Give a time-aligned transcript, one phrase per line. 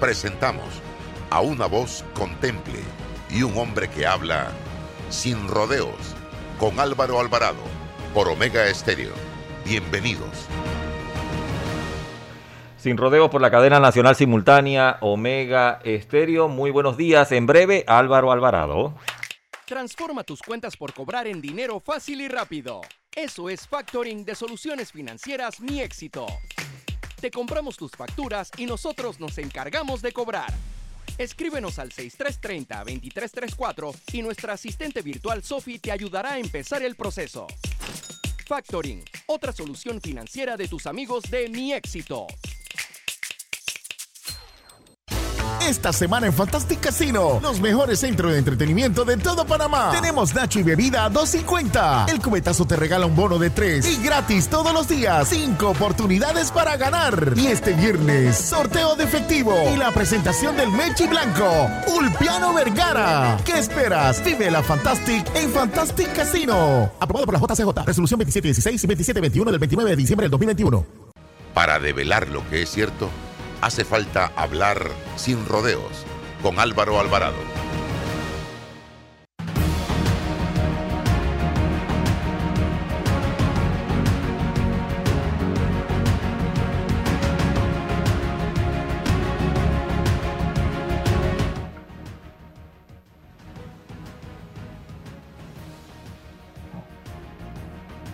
[0.00, 0.82] Presentamos
[1.30, 2.80] a una voz contemple
[3.30, 4.50] y un hombre que habla
[5.08, 6.14] sin rodeos
[6.58, 7.62] con Álvaro Alvarado
[8.12, 9.12] por Omega Estéreo.
[9.64, 10.46] Bienvenidos.
[12.76, 16.48] Sin rodeos por la cadena nacional simultánea Omega Estéreo.
[16.48, 17.30] Muy buenos días.
[17.32, 18.94] En breve, Álvaro Alvarado.
[19.64, 22.82] Transforma tus cuentas por cobrar en dinero fácil y rápido.
[23.14, 26.26] Eso es factoring de soluciones financieras Mi Éxito.
[27.24, 30.52] Te compramos tus facturas y nosotros nos encargamos de cobrar.
[31.16, 37.46] Escríbenos al 6330-2334 y nuestra asistente virtual Sophie te ayudará a empezar el proceso.
[38.46, 42.26] Factoring, otra solución financiera de tus amigos de Mi Éxito.
[45.60, 49.90] Esta semana en Fantastic Casino, los mejores centros de entretenimiento de todo Panamá.
[49.92, 52.10] Tenemos Nacho y bebida a 2.50.
[52.10, 55.28] El cubetazo te regala un bono de 3 y gratis todos los días.
[55.28, 57.34] 5 oportunidades para ganar.
[57.36, 63.38] Y este viernes, sorteo de efectivo y la presentación del Mechi Blanco, Ulpiano Vergara.
[63.44, 64.22] ¿Qué esperas?
[64.24, 66.92] Vive la Fantastic en Fantastic Casino.
[67.00, 67.84] Aprobado por la JCJ.
[67.86, 70.86] Resolución 2716 y 2721 del 29 de diciembre del 2021.
[71.54, 73.08] Para develar lo que es cierto,
[73.64, 76.04] hace falta hablar sin rodeos
[76.42, 77.38] con Álvaro Alvarado.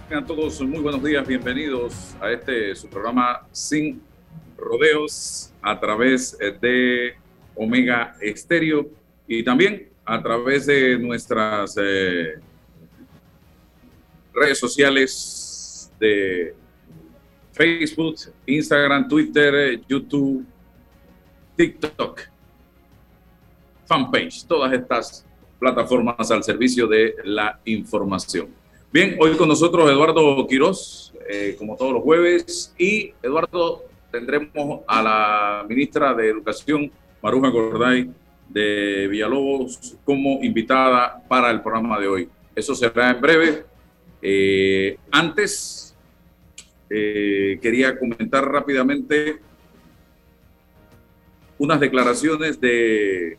[0.08, 4.09] Tengan todos muy buenos días, bienvenidos a este su programa Sin
[4.60, 7.14] rodeos a través eh, de
[7.54, 8.88] Omega Estéreo
[9.26, 12.34] y también a través de nuestras eh,
[14.32, 16.54] redes sociales de
[17.52, 18.16] Facebook,
[18.46, 20.44] Instagram, Twitter, YouTube,
[21.56, 22.20] TikTok,
[23.86, 25.26] fanpage, todas estas
[25.58, 28.48] plataformas al servicio de la información.
[28.92, 35.02] Bien, hoy con nosotros Eduardo Quiroz, eh, como todos los jueves, y Eduardo tendremos a
[35.02, 36.90] la ministra de Educación,
[37.22, 38.10] Maruja Gorday,
[38.48, 42.28] de Villalobos, como invitada para el programa de hoy.
[42.54, 43.64] Eso será en breve.
[44.20, 45.96] Eh, antes,
[46.88, 49.38] eh, quería comentar rápidamente
[51.58, 53.38] unas declaraciones de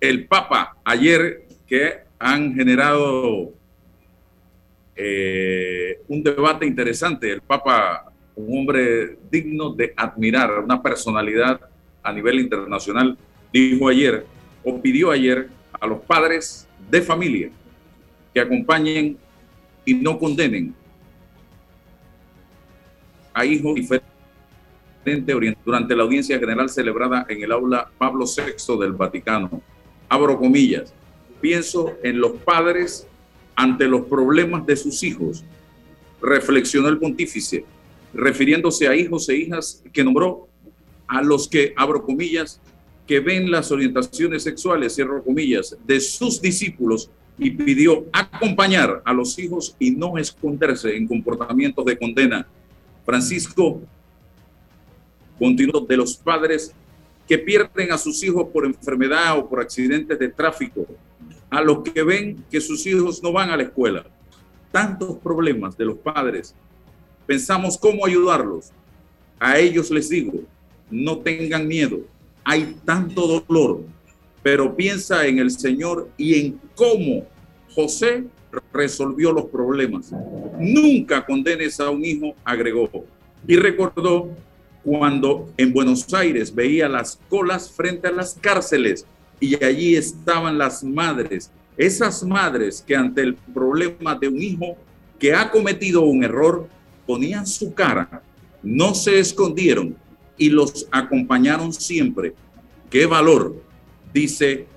[0.00, 3.52] el Papa ayer que han generado
[4.96, 7.30] eh, un debate interesante.
[7.30, 8.09] El Papa
[8.40, 11.60] un hombre digno de admirar, una personalidad
[12.02, 13.16] a nivel internacional,
[13.52, 14.24] dijo ayer
[14.64, 17.50] o pidió ayer a los padres de familia
[18.32, 19.16] que acompañen
[19.84, 20.74] y no condenen
[23.32, 24.10] a hijos diferentes
[25.64, 29.62] durante la audiencia general celebrada en el aula Pablo VI del Vaticano.
[30.08, 30.92] Abro comillas,
[31.40, 33.06] pienso en los padres
[33.56, 35.44] ante los problemas de sus hijos,
[36.20, 37.64] reflexionó el pontífice
[38.12, 40.48] refiriéndose a hijos e hijas que nombró
[41.06, 42.60] a los que, abro comillas,
[43.06, 49.38] que ven las orientaciones sexuales, cierro comillas, de sus discípulos y pidió acompañar a los
[49.38, 52.46] hijos y no esconderse en comportamientos de condena.
[53.04, 53.80] Francisco
[55.38, 56.72] continuó de los padres
[57.26, 60.86] que pierden a sus hijos por enfermedad o por accidentes de tráfico,
[61.48, 64.04] a los que ven que sus hijos no van a la escuela.
[64.70, 66.54] Tantos problemas de los padres
[67.30, 68.72] pensamos cómo ayudarlos.
[69.38, 70.32] A ellos les digo,
[70.90, 72.00] no tengan miedo.
[72.42, 73.84] Hay tanto dolor,
[74.42, 77.24] pero piensa en el Señor y en cómo
[77.72, 78.24] José
[78.72, 80.10] resolvió los problemas.
[80.58, 82.90] Nunca condenes a un hijo, agregó.
[83.46, 84.30] Y recordó
[84.82, 89.06] cuando en Buenos Aires veía las colas frente a las cárceles
[89.38, 94.76] y allí estaban las madres, esas madres que ante el problema de un hijo
[95.16, 96.66] que ha cometido un error,
[97.10, 98.22] ponían su cara,
[98.62, 99.96] no se escondieron
[100.38, 102.34] y los acompañaron siempre.
[102.88, 103.60] ¡Qué valor!
[104.14, 104.68] Dice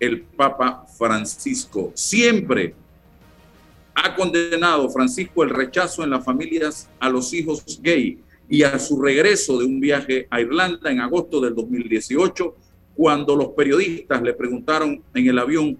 [0.00, 1.92] el Papa Francisco.
[1.92, 2.74] Siempre
[3.94, 8.18] ha condenado Francisco el rechazo en las familias a los hijos gay
[8.48, 12.56] y a su regreso de un viaje a Irlanda en agosto del 2018,
[12.94, 15.78] cuando los periodistas le preguntaron en el avión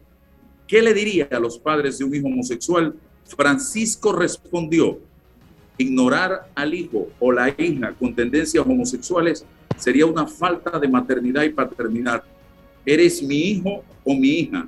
[0.67, 2.94] qué le diría a los padres de un hijo homosexual,
[3.25, 5.00] Francisco respondió,
[5.76, 9.44] ignorar al hijo o la hija con tendencias homosexuales
[9.76, 12.22] sería una falta de maternidad y paternidad.
[12.86, 14.66] Eres mi hijo o mi hija,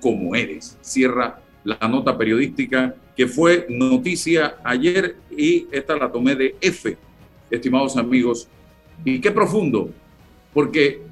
[0.00, 0.76] como eres.
[0.80, 6.96] Cierra la nota periodística que fue noticia ayer y esta la tomé de F,
[7.50, 8.48] estimados amigos.
[9.04, 9.90] Y qué profundo,
[10.52, 11.02] porque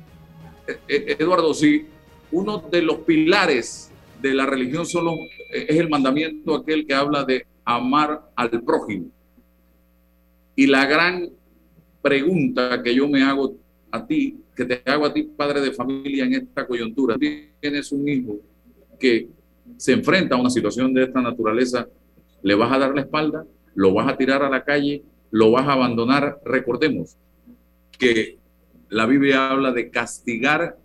[0.67, 1.87] eh, eh, Eduardo, si
[2.33, 3.91] uno de los pilares
[4.21, 5.15] de la religión solo
[5.51, 9.07] es el mandamiento aquel que habla de amar al prójimo.
[10.57, 11.31] Y la gran
[12.03, 13.57] pregunta que yo me hago
[13.91, 17.17] a ti, que te hago a ti, padre de familia, en esta coyuntura,
[17.61, 18.41] tienes un hijo
[18.99, 19.29] que
[19.77, 21.89] se enfrenta a una situación de esta naturaleza,
[22.43, 23.45] ¿le vas a dar la espalda?
[23.75, 25.03] ¿Lo vas a tirar a la calle?
[25.31, 26.41] ¿Lo vas a abandonar?
[26.45, 27.17] Recordemos
[27.99, 28.39] que
[28.89, 30.77] la Biblia habla de castigar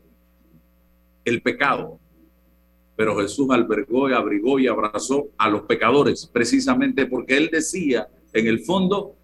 [1.24, 2.00] el pecado,
[2.96, 8.48] pero Jesús albergó y abrigó y abrazó a los pecadores, precisamente porque él decía, en
[8.48, 9.15] el fondo,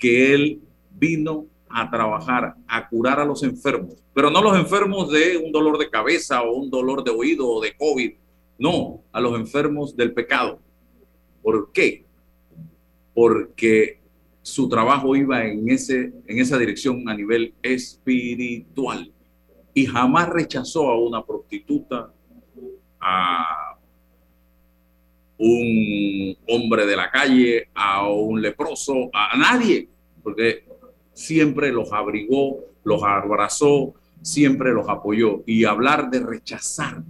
[0.00, 0.60] que él
[0.90, 5.78] vino a trabajar, a curar a los enfermos, pero no los enfermos de un dolor
[5.78, 8.12] de cabeza o un dolor de oído o de COVID,
[8.58, 10.60] no, a los enfermos del pecado.
[11.42, 12.04] ¿Por qué?
[13.14, 14.00] Porque
[14.42, 19.12] su trabajo iba en, ese, en esa dirección a nivel espiritual
[19.72, 22.12] y jamás rechazó a una prostituta,
[23.00, 23.69] a
[25.40, 29.88] un hombre de la calle, a un leproso, a nadie,
[30.22, 30.64] porque
[31.14, 35.42] siempre los abrigó, los abrazó, siempre los apoyó.
[35.46, 37.02] Y hablar de rechazar,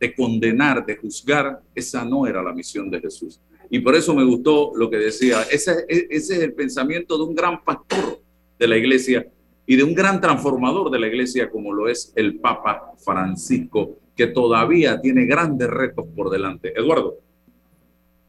[0.00, 3.38] de condenar, de juzgar, esa no era la misión de Jesús.
[3.70, 7.34] Y por eso me gustó lo que decía, ese, ese es el pensamiento de un
[7.34, 8.22] gran pastor
[8.58, 9.26] de la iglesia
[9.66, 14.28] y de un gran transformador de la iglesia como lo es el Papa Francisco, que
[14.28, 16.72] todavía tiene grandes retos por delante.
[16.74, 17.27] Eduardo.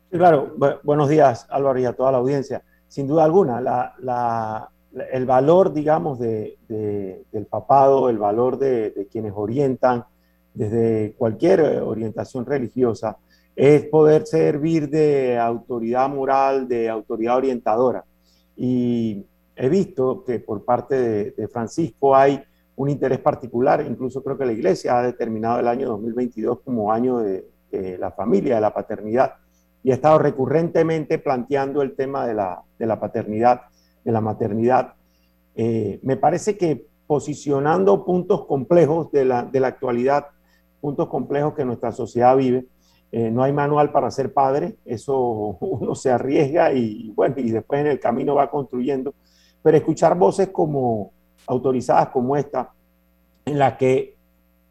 [0.09, 2.63] Claro, buenos días Álvaro y a toda la audiencia.
[2.87, 3.93] Sin duda alguna,
[5.11, 10.05] el valor, digamos, de, del papado, el valor de, quienes orientan
[10.53, 13.17] desde cualquier orientación religiosa,
[13.55, 18.03] es poder servir de autoridad moral, de autoridad orientadora.
[18.55, 19.25] Y
[19.55, 22.41] he visto que por parte de, Francisco hay
[22.75, 27.19] un interés particular, incluso creo que la Iglesia ha determinado el año 2022 como año
[27.19, 27.45] de,
[27.99, 29.33] la familia, de la paternidad,
[29.83, 33.61] y ha estado recurrentemente planteando el tema de la, de la paternidad
[34.03, 34.93] de la maternidad.
[35.55, 40.27] Eh, me parece que posicionando puntos complejos de la, de la, actualidad,
[40.79, 42.65] puntos complejos que nuestra sociedad vive,
[43.11, 45.17] eh, no hay manual para ser padre, eso
[45.59, 49.13] uno se arriesga y bueno, y después en el camino va construyendo,
[49.61, 51.11] pero escuchar voces como
[51.47, 52.71] autorizadas como esta,
[53.45, 54.15] en la que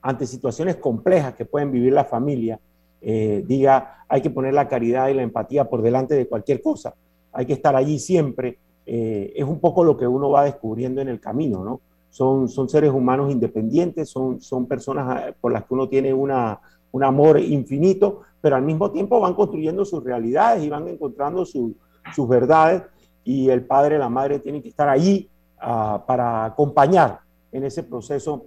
[0.00, 2.60] ante situaciones complejas que pueden vivir la familia,
[3.00, 6.94] eh, diga, hay que poner la caridad y la empatía por delante de cualquier cosa,
[7.32, 8.58] hay que estar allí siempre
[8.90, 11.82] eh, es un poco lo que uno va descubriendo en el camino, ¿no?
[12.08, 16.58] Son, son seres humanos independientes, son, son personas ah, por las que uno tiene una,
[16.90, 22.28] un amor infinito, pero al mismo tiempo van construyendo sus realidades y van encontrando sus
[22.28, 22.82] verdades
[23.24, 25.28] y el padre la madre tienen que estar allí
[25.60, 27.20] ah, para acompañar
[27.52, 28.46] en ese proceso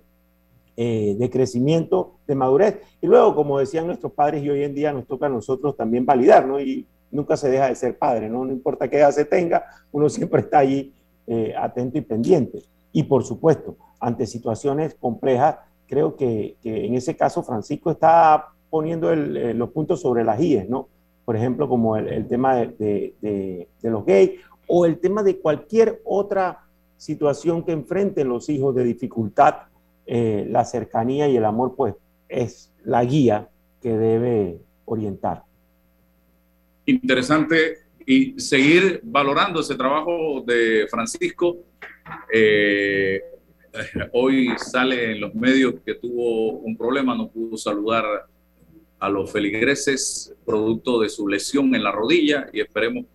[0.77, 2.79] eh, de crecimiento, de madurez.
[3.01, 6.05] Y luego, como decían nuestros padres y hoy en día nos toca a nosotros también
[6.05, 6.59] validar, ¿no?
[6.61, 8.45] Y nunca se deja de ser padre, ¿no?
[8.45, 10.93] No importa qué edad se tenga, uno siempre está allí
[11.27, 12.63] eh, atento y pendiente.
[12.93, 19.53] Y por supuesto, ante situaciones complejas, creo que, en ese caso Francisco está poniendo eh,
[19.53, 20.87] los puntos sobre las IES, ¿no?
[21.25, 26.59] Por ejemplo, como el, tema de, los gays o el tema de cualquier otra
[26.97, 29.55] situación que enfrenten los hijos de dificultad,
[30.05, 31.95] eh, la cercanía y el amor, pues
[32.29, 33.49] es la guía
[33.81, 35.43] que debe orientar
[36.85, 41.57] interesante y seguir valorando ese trabajo de Francisco.
[42.33, 43.21] Eh,
[44.13, 48.05] hoy sale en los medios que tuvo un problema, no pudo saludar
[48.99, 53.05] a los feligreses producto de su lesión en la rodilla y esperemos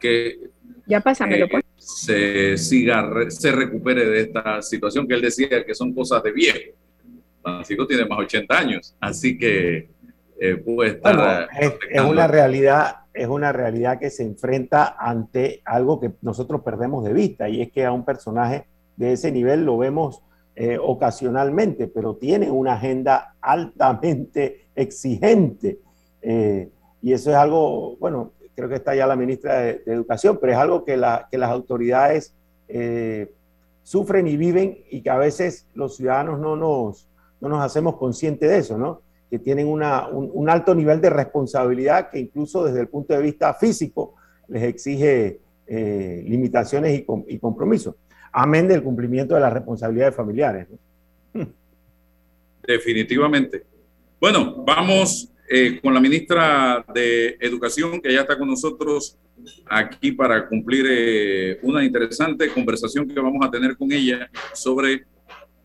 [0.00, 0.50] que
[0.86, 1.64] ya pásamelo, pues.
[1.76, 6.58] se siga, se recupere de esta situación que él decía que son cosas de viejo.
[7.42, 9.88] Francisco tiene más de 80 años, así que
[10.40, 11.48] eh, puede estar...
[11.58, 17.14] es, una realidad es una realidad que se enfrenta ante algo que nosotros perdemos de
[17.14, 18.66] vista y es que a un personaje
[18.96, 20.22] de ese nivel lo vemos
[20.54, 25.78] eh, ocasionalmente, pero tiene una agenda altamente exigente.
[26.22, 26.70] Eh,
[27.02, 30.58] y eso es algo, bueno, creo que está ya la ministra de, Educación, pero es
[30.58, 32.34] algo que, la, que las autoridades
[32.68, 33.30] eh,
[33.82, 37.06] sufren y viven y que a veces los ciudadanos no nos,
[37.40, 39.02] no nos hacemos conscientes de eso, ¿no?
[39.30, 44.14] Que tienen un, alto nivel de responsabilidad que incluso desde el punto de vista físico
[44.48, 47.94] les exige eh, limitaciones y, y compromisos,
[48.32, 50.66] amén del cumplimiento de las responsabilidades familiares.
[52.66, 53.64] Definitivamente.
[54.18, 59.16] Bueno, vamos eh, con la ministra de Educación, que ya está con nosotros
[59.66, 65.04] aquí para cumplir eh, una interesante conversación que vamos a tener con ella sobre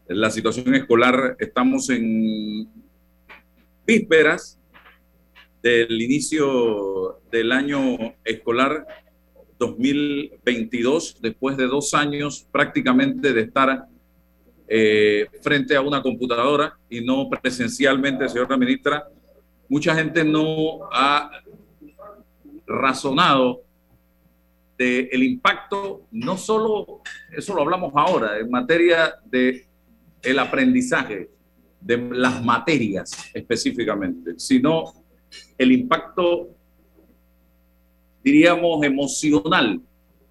[0.07, 1.35] la situación escolar.
[1.39, 2.67] Estamos en
[3.85, 4.59] vísperas
[5.61, 8.85] del inicio del año escolar
[9.57, 13.85] 2022, después de dos años prácticamente de estar
[14.67, 19.05] eh, frente a una computadora y no presencialmente, señora ministra,
[19.71, 21.31] mucha gente no ha
[22.67, 23.63] razonado
[24.77, 27.01] del el impacto, no solo,
[27.31, 29.65] eso lo hablamos ahora, en materia de
[30.23, 31.29] el aprendizaje,
[31.79, 34.91] de las materias específicamente, sino
[35.57, 36.49] el impacto,
[38.21, 39.81] diríamos, emocional,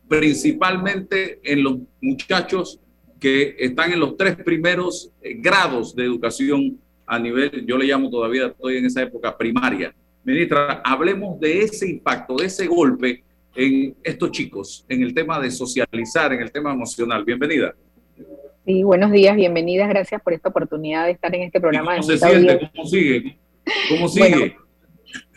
[0.06, 2.78] principalmente en los muchachos
[3.18, 6.78] que están en los tres primeros eh, grados de educación
[7.10, 9.92] a nivel, yo le llamo todavía, estoy en esa época primaria.
[10.22, 13.24] Ministra, hablemos de ese impacto, de ese golpe
[13.56, 17.24] en estos chicos, en el tema de socializar, en el tema emocional.
[17.24, 17.74] Bienvenida.
[18.64, 21.96] Sí, buenos días, bienvenidas, gracias por esta oportunidad de estar en este programa.
[21.96, 22.70] ¿Cómo se siente?
[22.76, 23.38] ¿Cómo sigue?
[23.88, 24.56] ¿Cómo sigue?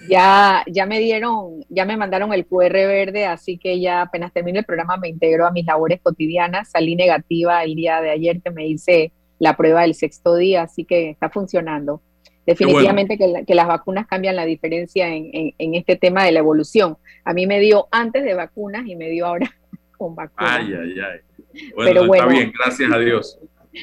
[0.08, 4.60] Ya, ya me dieron, ya me mandaron el QR verde, así que ya apenas termine
[4.60, 6.70] el programa me integro a mis labores cotidianas.
[6.70, 10.86] Salí negativa el día de ayer que me hice la prueba del sexto día, así
[10.86, 12.02] que está funcionando.
[12.46, 16.98] Definitivamente que, las vacunas cambian la diferencia en, este tema de la evolución.
[17.24, 19.50] A mí me dio antes de vacunas y me dio ahora
[19.98, 20.60] con vacunas.
[20.60, 21.72] Ay, ay, ay.
[21.76, 23.40] Bueno, está bien, gracias a Dios.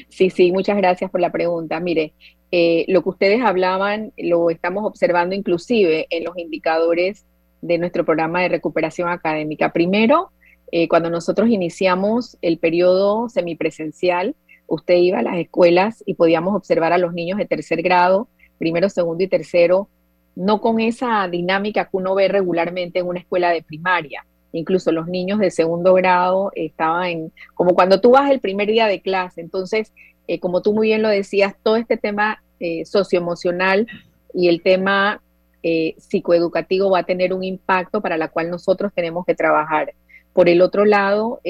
[0.09, 1.81] Sí, sí, muchas gracias por la pregunta.
[1.81, 2.13] Mire,
[2.53, 7.25] eh, lo que ustedes hablaban lo estamos observando inclusive en los indicadores
[7.63, 9.73] de nuestro programa de recuperación académica.
[9.73, 10.31] Primero,
[10.73, 14.35] eh, cuando nosotros iniciamos el periodo semipresencial,
[14.71, 18.89] usted iba a las escuelas y podíamos observar a los niños de tercer grado, primero,
[18.89, 19.89] segundo y tercero,
[20.37, 24.25] no con esa dinámica que uno ve regularmente en una escuela de primaria.
[24.53, 28.87] Incluso los niños de segundo grado estaban en, como cuando tú vas el primer día
[28.87, 29.41] de clase.
[29.41, 29.93] Entonces,
[30.29, 33.89] eh, como tú muy bien lo decías, todo este tema eh, socioemocional
[34.33, 35.21] y el tema
[35.65, 39.95] eh, psicoeducativo va a tener un impacto para la cual nosotros tenemos que trabajar.
[40.33, 41.41] Por el otro lado,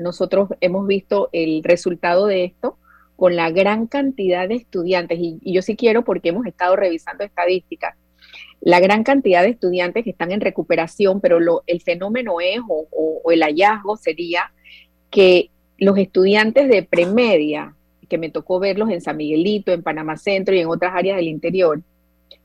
[0.00, 2.78] nosotros hemos visto el resultado de esto
[3.16, 7.94] con la gran cantidad de estudiantes, y, yo sí quiero porque hemos estado revisando estadísticas,
[8.60, 13.42] la gran cantidad de estudiantes que están en recuperación, pero el fenómeno es, o el
[13.42, 14.52] hallazgo sería,
[15.10, 17.74] que los estudiantes de premedia,
[18.08, 21.28] que me tocó verlos en San Miguelito, en Panamá Centro y en otras áreas del
[21.28, 21.80] interior,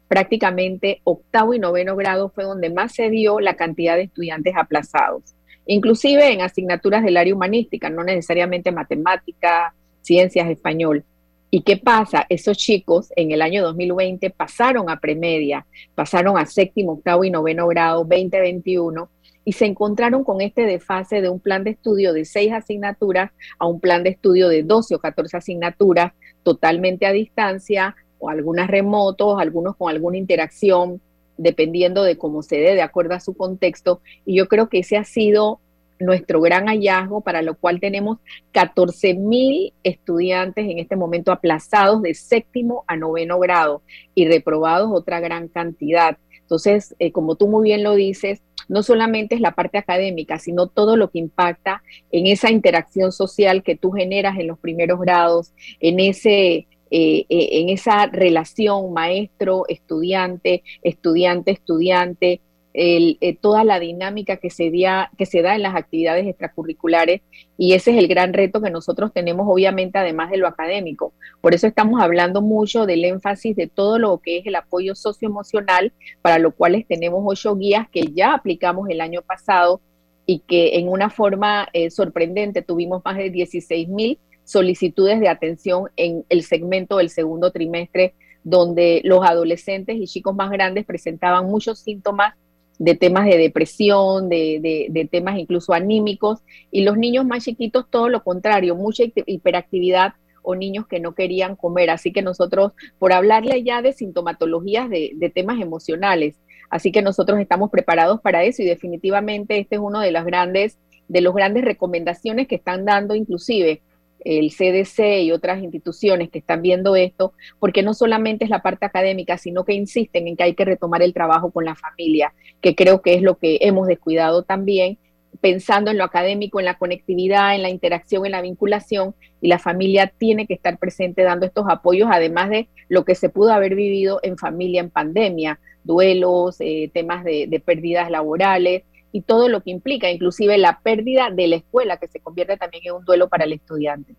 [0.07, 5.35] prácticamente octavo y noveno grado fue donde más se dio la cantidad de estudiantes aplazados,
[5.65, 11.03] inclusive en asignaturas del área humanística, no necesariamente matemática, ciencias, español.
[11.49, 12.25] ¿Y qué pasa?
[12.29, 17.67] Esos chicos en el año 2020 pasaron a premedia, pasaron a séptimo, octavo y noveno
[17.67, 19.09] grado 2021
[19.45, 23.67] y se encontraron con este desfase de un plan de estudio de seis asignaturas a
[23.67, 29.39] un plan de estudio de 12 o 14 asignaturas totalmente a distancia o algunas remotos,
[29.39, 30.99] algunos con alguna interacción,
[31.37, 34.01] dependiendo de cómo se dé, de acuerdo a su contexto.
[34.25, 35.59] Y yo creo que ese ha sido
[35.99, 38.17] nuestro gran hallazgo, para lo cual tenemos
[38.51, 43.81] 14 mil estudiantes en este momento aplazados de séptimo a noveno grado
[44.13, 46.17] y reprobados otra gran cantidad.
[46.41, 50.67] Entonces, eh, como tú muy bien lo dices, no solamente es la parte académica, sino
[50.67, 55.53] todo lo que impacta en esa interacción social que tú generas en los primeros grados,
[55.79, 62.41] en ese eh, eh, en esa relación maestro-estudiante, estudiante-estudiante,
[62.77, 64.71] eh, toda la dinámica que se,
[65.17, 67.21] que se da en las actividades extracurriculares
[67.57, 71.13] y ese es el gran reto que nosotros tenemos obviamente además de lo académico.
[71.41, 75.93] Por eso estamos hablando mucho del énfasis de todo lo que es el apoyo socioemocional,
[76.21, 79.79] para lo cual tenemos ocho guías que ya aplicamos el año pasado
[80.25, 86.23] y que en una forma sorprendente tuvimos más de 16 mil solicitudes de atención en
[86.29, 88.13] el segmento del segundo trimestre
[88.45, 92.35] donde los adolescentes y chicos más grandes presentaban muchos síntomas
[92.77, 96.39] de temas de depresión, de, temas incluso anímicos,
[96.71, 101.55] y los niños más chiquitos todo lo contrario, mucha hiperactividad o niños que no querían
[101.55, 101.89] comer.
[101.89, 106.35] Así que nosotros, por hablarle ya de sintomatologías de, temas emocionales,
[106.67, 110.79] Así que nosotros estamos preparados para eso y definitivamente este es uno de las grandes,
[111.07, 113.83] de los grandes recomendaciones que están dando inclusive
[114.25, 118.85] el CDC y otras instituciones que están viendo esto, porque no solamente es la parte
[118.85, 122.75] académica, sino que insisten en que hay que retomar el trabajo con la familia, que
[122.75, 124.97] creo que es lo que hemos descuidado también,
[125.41, 129.59] pensando en lo académico, en la conectividad, en la interacción, en la vinculación, y la
[129.59, 133.75] familia tiene que estar presente dando estos apoyos, además de lo que se pudo haber
[133.75, 138.83] vivido en familia en pandemia, duelos, eh, temas de, de pérdidas laborales,
[139.15, 142.83] y todo lo que implica, inclusive la pérdida de la escuela, que se convierte también
[142.85, 144.13] en un duelo para el estudiante.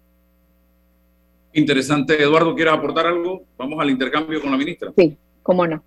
[1.52, 2.22] Interesante.
[2.22, 3.42] Eduardo, ¿quieres aportar algo?
[3.58, 4.90] Vamos al intercambio con la ministra.
[4.96, 5.82] Sí, cómo no.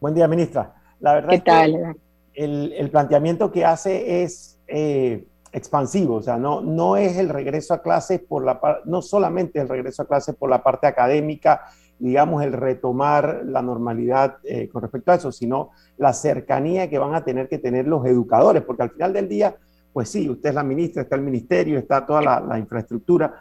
[0.00, 0.74] Buen día, ministra.
[0.98, 1.94] La verdad es que
[2.34, 7.80] el, planteamiento que hace es eh, expansivo, o sea, no, no es el regreso a
[7.80, 11.62] clases por la no solamente el regreso a clases por la parte académica
[11.98, 17.14] digamos, el retomar la normalidad eh, con respecto a eso, sino la cercanía que van
[17.14, 19.56] a tener que tener los educadores, porque al final del día,
[19.92, 23.34] pues sí, usted es la ministra, está el ministerio, está toda la, infraestructura,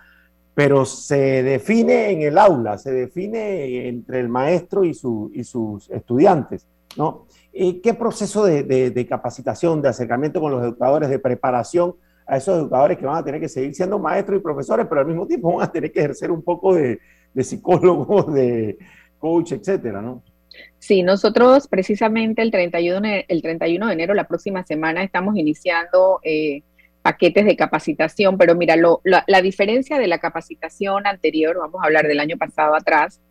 [0.55, 5.89] pero se define en el aula, se define entre el maestro y, su, y sus
[5.91, 7.25] estudiantes, ¿no?
[7.53, 11.95] ¿Qué proceso de, de, capacitación, de acercamiento con los educadores, de preparación
[12.27, 15.07] a esos educadores que van a tener que seguir siendo maestros y profesores, pero al
[15.07, 16.99] mismo tiempo van a tener que ejercer un poco de,
[17.33, 18.77] de psicólogos, de
[19.19, 20.23] coach, etcétera, ¿no?
[20.79, 26.61] Sí, nosotros precisamente el 31, el 31 de enero, la próxima semana, estamos iniciando eh,
[27.01, 32.19] paquetes de capacitación, pero mira, la, diferencia de la capacitación anterior, vamos a hablar del
[32.19, 33.21] año pasado atrás,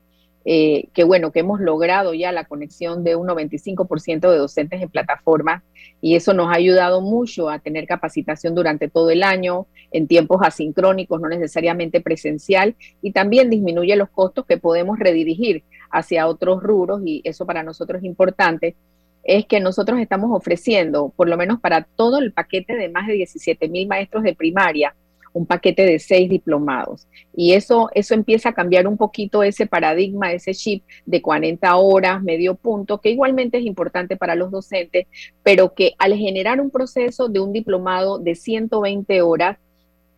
[0.49, 4.89] eh, que bueno, que hemos logrado ya la conexión de un 95% de docentes en
[4.89, 5.65] plataforma
[6.01, 10.43] y eso nos ha ayudado mucho a tener capacitación durante todo el año en tiempos
[10.45, 17.01] asincrónicos, no necesariamente presencial, y también disminuye los costos que podemos redirigir hacia otros rubros
[17.05, 18.77] y eso para nosotros es importante
[19.25, 23.15] es que nosotros estamos ofreciendo, por lo menos para todo el paquete de más de
[23.15, 24.95] 17 mil maestros de primaria,
[25.37, 27.07] un paquete de seis diplomados.
[27.37, 32.23] Y eso, eso empieza a cambiar un poquito ese paradigma, ese chip de 40 horas,
[32.23, 35.07] medio punto, que igualmente es importante para los docentes,
[35.43, 39.59] pero que al generar un proceso de un diplomado de 120 horas,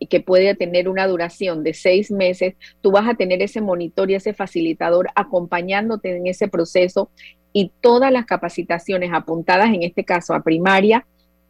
[0.01, 4.09] y que puede tener una duración de seis meses, tú vas a tener ese monitor
[4.09, 7.11] y ese facilitador acompañándote en ese proceso
[7.51, 11.05] y todas las capacitaciones apuntadas, en este caso a primaria,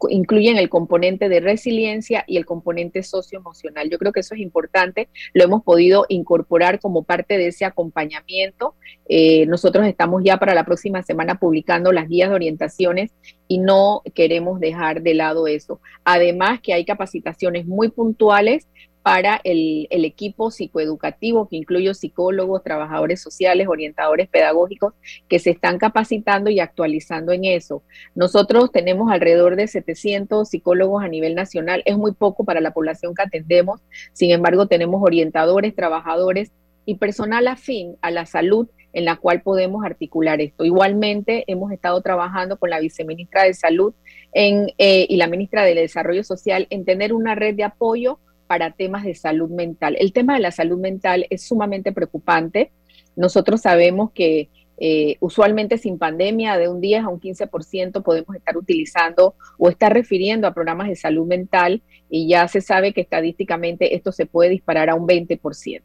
[0.09, 3.89] incluyen el componente de resiliencia y el componente socioemocional.
[3.89, 8.75] Yo creo que eso es importante, lo hemos podido incorporar como parte de ese acompañamiento.
[9.07, 13.12] Eh, nosotros estamos ya para la próxima semana publicando las guías de orientaciones
[13.47, 15.81] y no queremos dejar de lado eso.
[16.03, 18.67] Además que hay capacitaciones muy puntuales
[19.10, 24.93] para el, equipo psicoeducativo, que incluye psicólogos, trabajadores sociales, orientadores pedagógicos,
[25.28, 27.82] que se están capacitando y actualizando en eso.
[28.13, 33.15] Nosotros tenemos alrededor de 700 psicólogos a nivel nacional, es muy poco para la población
[33.15, 33.82] que atendemos,
[34.13, 36.52] sin embargo tenemos orientadores, trabajadores
[36.86, 40.65] y personal afín a la salud en la cual podemos articular esto.
[40.65, 43.95] Igualmente, hemos estado trabajando con la viceministra de Salud
[44.34, 48.71] en, eh, y la ministra del Desarrollo Social en tener una red de apoyo para
[48.71, 49.95] temas de salud mental.
[49.99, 52.71] El tema de la salud mental es sumamente preocupante.
[53.15, 58.57] Nosotros sabemos que eh, usualmente sin pandemia de un 10 a un 15% podemos estar
[58.57, 63.93] utilizando o estar refiriendo a programas de salud mental y ya se sabe que estadísticamente
[63.93, 65.83] esto se puede disparar a un 20%.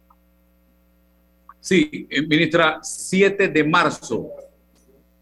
[1.61, 4.31] Sí, eh, ministra, 7 de marzo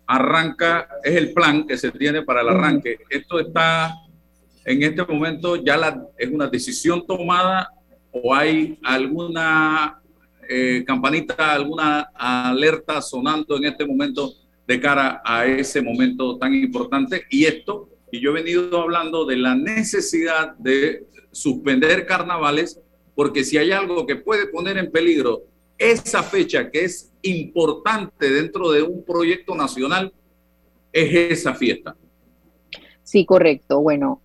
[0.07, 2.99] arranca, es el plan que se tiene para el arranque.
[3.11, 3.97] Esto está
[4.65, 7.69] en este momento ya la, es una decisión tomada
[8.13, 10.01] o hay alguna
[10.49, 14.33] eh, campanita, alguna alerta sonando en este momento
[14.67, 17.25] de cara a ese momento tan importante.
[17.31, 22.81] Y esto, y yo he venido hablando de la necesidad de suspender carnavales,
[23.15, 25.43] porque si hay algo que puede poner en peligro
[25.79, 30.13] esa fecha que es importante dentro de un proyecto nacional,
[30.93, 31.97] es esa fiesta.
[33.03, 33.81] Sí, correcto.
[33.81, 34.23] Bueno,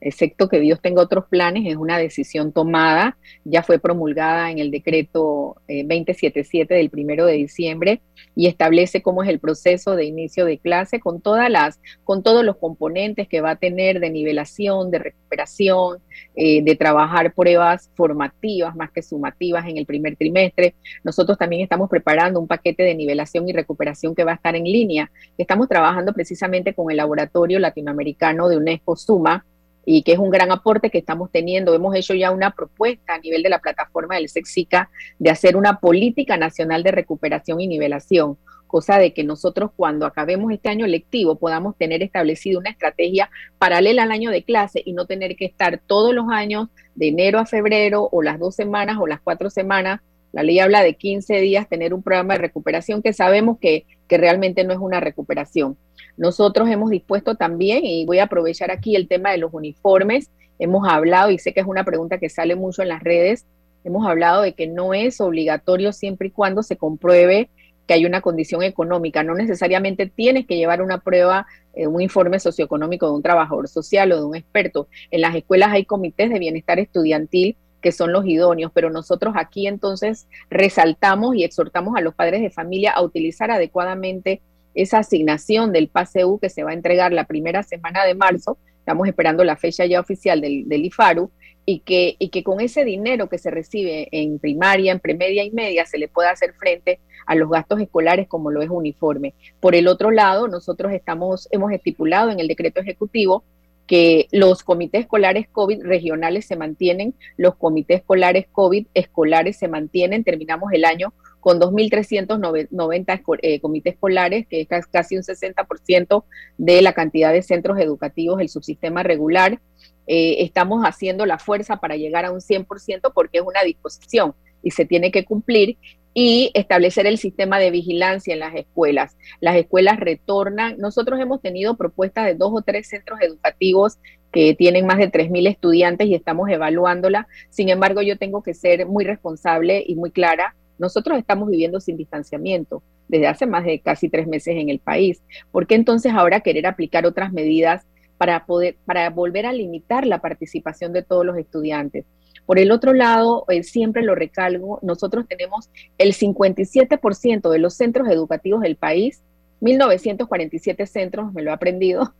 [0.00, 4.70] excepto que Dios tenga otros planes, es una decisión tomada, ya fue promulgada en el
[4.70, 8.00] decreto 277 eh, del primero de diciembre
[8.34, 12.44] y establece cómo es el proceso de inicio de clase con todas las, con todos
[12.44, 15.98] los componentes que va a tener de nivelación, de recuperación,
[16.34, 20.74] eh, de trabajar pruebas formativas más que sumativas en el primer trimestre.
[21.02, 24.64] Nosotros también estamos preparando un paquete de nivelación y recuperación que va a estar en
[24.64, 25.10] línea.
[25.36, 29.44] Estamos trabajando precisamente con el laboratorio latinoamericano de UNESCO Suma
[29.90, 31.74] y que es un gran aporte que estamos teniendo.
[31.74, 35.80] Hemos hecho ya una propuesta a nivel de la plataforma del SEXICA de hacer una
[35.80, 41.36] política nacional de recuperación y nivelación, cosa de que nosotros cuando acabemos este año lectivo
[41.36, 45.80] podamos tener establecido una estrategia paralela al año de clase y no tener que estar
[45.86, 50.02] todos los años de enero a febrero o las dos semanas o las cuatro semanas.
[50.32, 54.18] La ley habla de 15 días tener un programa de recuperación que sabemos que, que
[54.18, 55.78] realmente no es una recuperación.
[56.18, 60.86] Nosotros hemos dispuesto también, y voy a aprovechar aquí el tema de los uniformes, hemos
[60.86, 63.46] hablado, y sé que es una pregunta que sale mucho en las redes,
[63.84, 67.48] hemos hablado de que no es obligatorio siempre y cuando se compruebe
[67.86, 69.22] que hay una condición económica.
[69.22, 74.12] No necesariamente tienes que llevar una prueba, eh, un informe socioeconómico de un trabajador social
[74.12, 74.88] o de un experto.
[75.10, 79.66] En las escuelas hay comités de bienestar estudiantil que son los idóneos, pero nosotros aquí
[79.66, 84.42] entonces resaltamos y exhortamos a los padres de familia a utilizar adecuadamente
[84.74, 89.08] esa asignación del PASEU que se va a entregar la primera semana de marzo, estamos
[89.08, 91.30] esperando la fecha ya oficial del, del IFARU,
[91.70, 95.50] y que, y que con ese dinero que se recibe en primaria, en premedia y
[95.50, 99.34] media se le pueda hacer frente a los gastos escolares como lo es uniforme.
[99.60, 103.44] Por el otro lado, nosotros estamos, hemos estipulado en el decreto ejecutivo
[103.86, 110.24] que los comités escolares COVID regionales se mantienen, los comités escolares COVID escolares se mantienen,
[110.24, 116.24] terminamos el año con 2.390 eh, comités escolares, que es casi un 60%
[116.56, 119.60] de la cantidad de centros educativos del subsistema regular.
[120.06, 124.70] Eh, estamos haciendo la fuerza para llegar a un 100% porque es una disposición y
[124.70, 125.76] se tiene que cumplir
[126.14, 129.16] y establecer el sistema de vigilancia en las escuelas.
[129.40, 130.76] Las escuelas retornan.
[130.78, 133.98] Nosotros hemos tenido propuestas de dos o tres centros educativos
[134.32, 137.28] que tienen más de 3.000 estudiantes y estamos evaluándola.
[137.50, 140.56] Sin embargo, yo tengo que ser muy responsable y muy clara.
[140.78, 145.22] Nosotros estamos viviendo sin distanciamiento desde hace más de casi tres meses en el país.
[145.50, 147.86] ¿Por qué entonces ahora querer aplicar otras medidas
[148.18, 152.04] para, poder, para volver a limitar la participación de todos los estudiantes.
[152.44, 158.08] Por el otro lado, eh, siempre lo recalgo, nosotros tenemos el 57% de los centros
[158.08, 159.22] educativos del país,
[159.60, 162.14] 1947 centros, me lo he aprendido,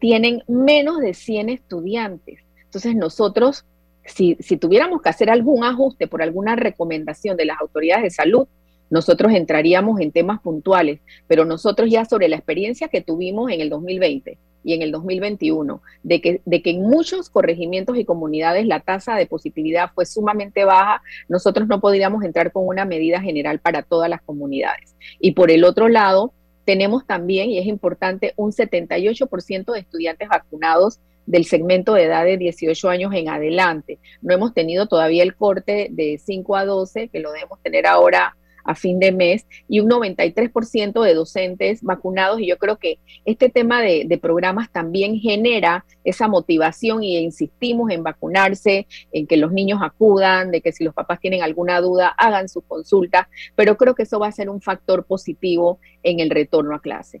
[0.00, 2.40] tienen menos de 100 estudiantes.
[2.64, 3.64] Entonces nosotros,
[4.04, 8.46] si, tuviéramos que hacer algún ajuste por alguna recomendación de las autoridades de salud,
[8.90, 13.70] nosotros entraríamos en temas puntuales, pero nosotros ya sobre la experiencia que tuvimos en el
[13.70, 18.80] 2020, y en el 2021, de que, de que en muchos corregimientos y comunidades la
[18.80, 23.82] tasa de positividad fue sumamente baja, nosotros no podríamos entrar con una medida general para
[23.82, 24.96] todas las comunidades.
[25.20, 26.32] Y por el otro lado,
[26.64, 32.36] tenemos también, y es importante, un 78% de estudiantes vacunados del segmento de edad de
[32.36, 33.98] 18 años en adelante.
[34.22, 38.36] No hemos tenido todavía el corte de 5 a 12, que lo debemos tener ahora
[38.64, 42.40] a fin de mes y un 93% de docentes vacunados.
[42.40, 48.02] Y yo creo que este tema de, programas también genera esa motivación y insistimos en
[48.02, 52.48] vacunarse, en que los niños acudan, de que si los papás tienen alguna duda hagan
[52.48, 56.74] su consulta, pero creo que eso va a ser un factor positivo en el retorno
[56.74, 57.20] a clase.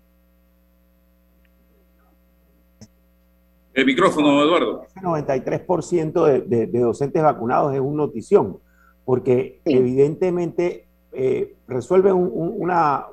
[3.74, 4.86] El micrófono, Eduardo.
[4.86, 8.58] Ese 93% de, de, de, docentes vacunados es una notición,
[9.04, 13.06] porque evidentemente eh, resuelve una,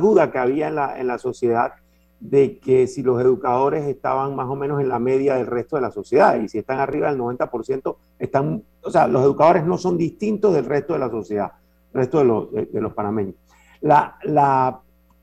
[0.00, 1.72] duda que había en la, en la sociedad
[2.20, 5.82] de que si los educadores estaban más o menos en la media del resto de
[5.82, 9.96] la sociedad y si están arriba del 90%, están, o sea, los educadores no son
[9.96, 11.52] distintos del resto de la sociedad,
[11.94, 13.34] el resto de los, de, los panameños.
[13.80, 14.80] La, la,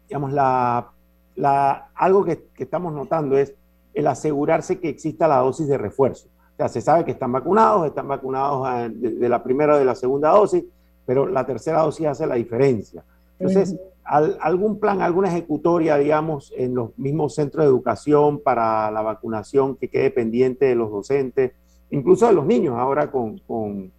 [0.07, 0.91] digamos, la,
[1.35, 3.53] la, algo que, que, estamos notando es
[3.93, 6.27] el asegurarse que exista la dosis de refuerzo.
[6.53, 9.85] O sea, se sabe que están vacunados, están vacunados de, de la primera o de
[9.85, 10.63] la segunda dosis,
[11.05, 13.03] pero la tercera dosis hace la diferencia.
[13.39, 19.75] Entonces, ¿algún plan, alguna ejecutoria, digamos, en los mismos centros de educación para la vacunación
[19.75, 21.51] que quede pendiente de los docentes,
[21.89, 23.91] incluso de los niños, ahora con, con,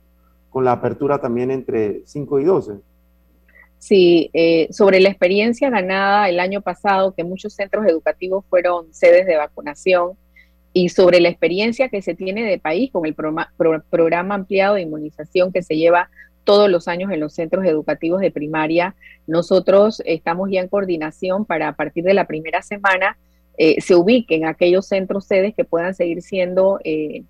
[0.50, 2.72] con la apertura también entre 5 y 12?
[3.84, 9.26] Sí, eh, sobre la experiencia ganada el año pasado, que muchos centros educativos fueron sedes
[9.26, 10.12] de vacunación,
[10.72, 15.52] y sobre la experiencia que se tiene de país con el programa ampliado de inmunización
[15.52, 16.08] que se lleva
[16.44, 18.94] todos los años en los centros educativos de primaria.
[19.26, 23.18] Nosotros estamos ya en coordinación para a partir de la primera semana
[23.58, 27.24] eh, se ubiquen aquellos centros sedes que puedan seguir siendo eh,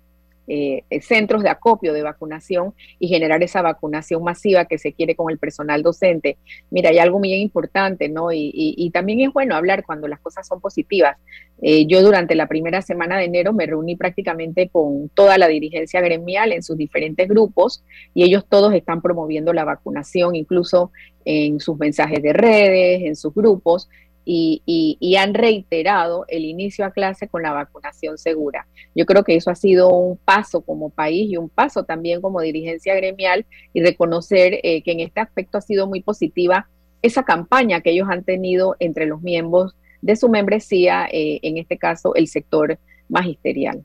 [0.47, 5.31] eh, centros de acopio de vacunación y generar esa vacunación masiva que se quiere con
[5.31, 6.37] el personal docente.
[6.69, 8.31] Mira, hay algo muy importante, ¿no?
[8.31, 11.17] Y, también es bueno hablar cuando las cosas son positivas.
[11.61, 15.99] Eh, yo durante la primera semana de enero me reuní prácticamente con toda la dirigencia
[16.01, 20.91] gremial en sus diferentes grupos y ellos todos están promoviendo la vacunación, incluso
[21.25, 23.89] en sus mensajes de redes, en sus grupos
[24.25, 28.67] y, han reiterado el inicio a clase con la vacunación segura.
[28.93, 32.41] Yo creo que eso ha sido un paso como país y un paso también como
[32.41, 36.67] dirigencia gremial y reconocer eh, que en este aspecto ha sido muy positiva
[37.01, 41.77] esa campaña que ellos han tenido entre los miembros de su membresía, eh, en este
[41.77, 43.83] caso el sector magisterial.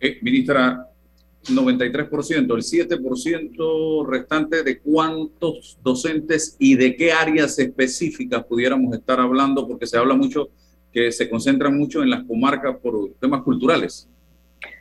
[0.00, 0.88] Eh, ministra,
[1.44, 9.66] 93%, el 7% restante de cuántos docentes y de qué áreas específicas pudiéramos estar hablando,
[9.66, 10.50] porque se habla mucho
[10.92, 14.08] que se concentran mucho en las comarcas por temas culturales.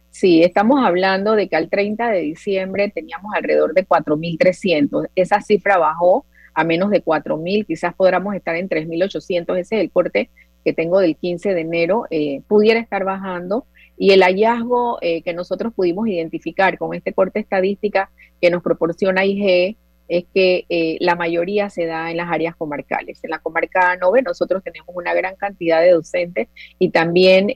[0.09, 5.07] Sí, estamos hablando de que al 30 de diciembre teníamos alrededor de 4.300.
[5.15, 9.57] Esa cifra bajó a menos de 4.000, quizás podamos estar en 3.800.
[9.57, 10.29] Ese es el corte
[10.65, 12.07] que tengo del 15 de enero.
[12.09, 13.65] Eh, pudiera estar bajando.
[14.01, 18.09] Y el hallazgo eh, que nosotros pudimos identificar con este corte estadística
[18.41, 23.23] que nos proporciona IGE es que eh, la mayoría se da en las áreas comarcales.
[23.23, 26.47] En la comarca 9 nosotros tenemos una gran cantidad de docentes
[26.79, 27.53] y también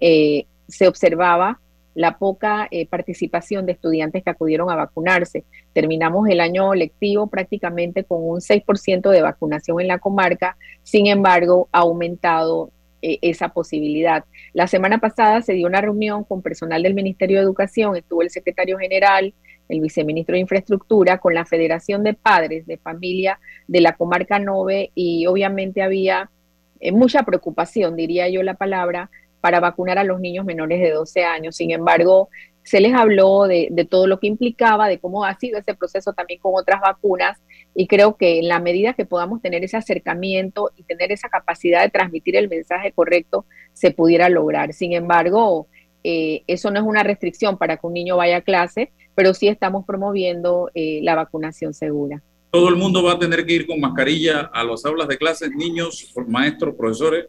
[0.68, 1.60] se observaba
[1.96, 5.46] la poca eh, participación de estudiantes que acudieron a vacunarse.
[5.74, 11.70] Terminamos el año lectivo prácticamente con un 6% de vacunación en la comarca, sin embargo,
[11.72, 12.70] ha aumentado
[13.08, 14.26] eh, esa posibilidad.
[14.54, 18.32] La semana pasada se dio una reunión con personal del Ministerio de Educación, estuvo el
[18.32, 19.32] secretario general,
[19.70, 24.89] el viceministro de Infraestructura, con la Federación de Padres de Familia de la comarca 9
[24.96, 26.32] y obviamente había
[26.80, 31.26] eh, mucha preocupación, diría yo la palabra, para vacunar a los niños menores de 12
[31.26, 31.56] años.
[31.56, 32.30] Sin embargo,
[32.65, 36.39] se les habló de, todo lo que implicaba, de cómo ha sido ese proceso también
[36.39, 37.38] con otras vacunas
[37.75, 41.84] y creo que en la medida que podamos tener ese acercamiento y tener esa capacidad
[41.84, 44.73] de transmitir el mensaje correcto, se pudiera lograr.
[44.73, 45.67] Sin embargo,
[46.04, 49.47] eh, eso no es una restricción para que un niño vaya a clase, pero sí
[49.47, 52.23] estamos promoviendo eh, la vacunación segura.
[52.49, 55.51] Todo el mundo va a tener que ir con mascarilla a las aulas de clases,
[55.51, 57.28] niños, maestros, profesores.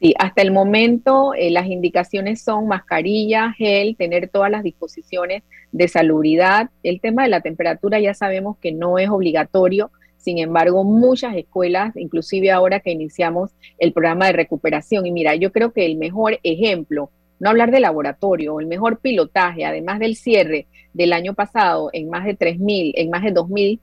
[0.00, 5.88] Sí, hasta el momento eh, las indicaciones son mascarilla, gel, tener todas las disposiciones de
[5.88, 6.70] salubridad.
[6.82, 11.94] El tema de la temperatura ya sabemos que no es obligatorio, sin embargo, muchas escuelas,
[11.96, 16.38] inclusive ahora que iniciamos el programa de recuperación, y mira, yo creo que el mejor
[16.44, 22.08] ejemplo, no hablar de laboratorio, el mejor pilotaje, además del cierre del año pasado en
[22.08, 23.80] más de 3.000, en más de 2.000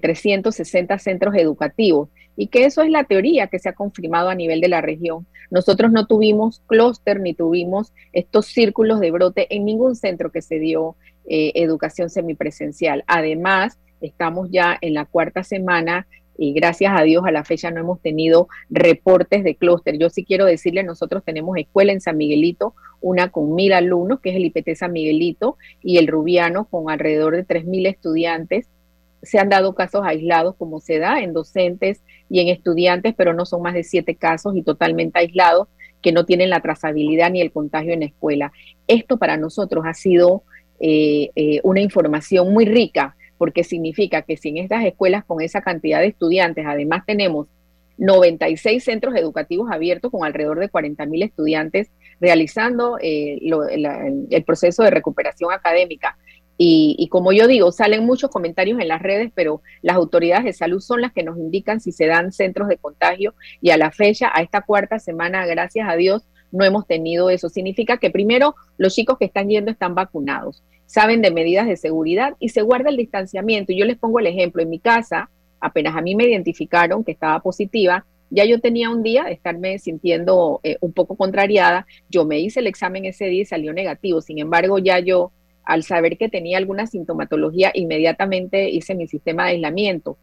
[0.00, 4.34] 360 eh, centros educativos y que eso es la teoría que se ha confirmado a
[4.34, 5.26] nivel de la región.
[5.50, 10.58] Nosotros no tuvimos clúster ni tuvimos estos círculos de brote en ningún centro que se
[10.58, 13.04] dio eh, educación semipresencial.
[13.06, 17.80] Además, estamos ya en la cuarta semana y gracias a Dios a la fecha no
[17.80, 19.98] hemos tenido reportes de clúster.
[19.98, 24.30] Yo sí quiero decirle, nosotros tenemos escuela en San Miguelito, una con mil alumnos, que
[24.30, 28.68] es el IPT San Miguelito, y el Rubiano con alrededor de tres mil estudiantes
[29.24, 33.46] se han dado casos aislados como se da en docentes y en estudiantes, pero no
[33.46, 35.68] son más de siete casos y totalmente aislados
[36.02, 38.52] que no tienen la trazabilidad ni el contagio en la escuela.
[38.86, 40.42] Esto para nosotros ha sido
[40.80, 45.62] eh, eh, una información muy rica porque significa que si en estas escuelas con esa
[45.62, 47.48] cantidad de estudiantes además tenemos
[47.96, 53.38] 96 centros educativos abiertos con alrededor de 40 mil estudiantes realizando eh,
[54.30, 56.16] el proceso de recuperación académica
[56.56, 60.80] y, como yo digo, salen muchos comentarios en las redes, pero las autoridades de salud
[60.80, 64.30] son las que nos indican si se dan centros de contagio y a la fecha,
[64.32, 67.48] a esta cuarta semana, gracias a Dios, no hemos tenido eso.
[67.48, 72.34] Significa que primero los chicos que están yendo están vacunados, saben de medidas de seguridad
[72.38, 73.72] y se guarda el distanciamiento.
[73.72, 77.40] Yo les pongo el ejemplo, en mi casa, apenas a mí me identificaron que estaba
[77.40, 82.38] positiva, ya yo tenía un día de estarme sintiendo eh, un poco contrariada, yo me
[82.40, 85.32] hice el examen ese día y salió negativo, sin embargo ya yo
[85.64, 90.16] al saber que tenía alguna sintomatología, inmediatamente hice mi sistema de aislamiento.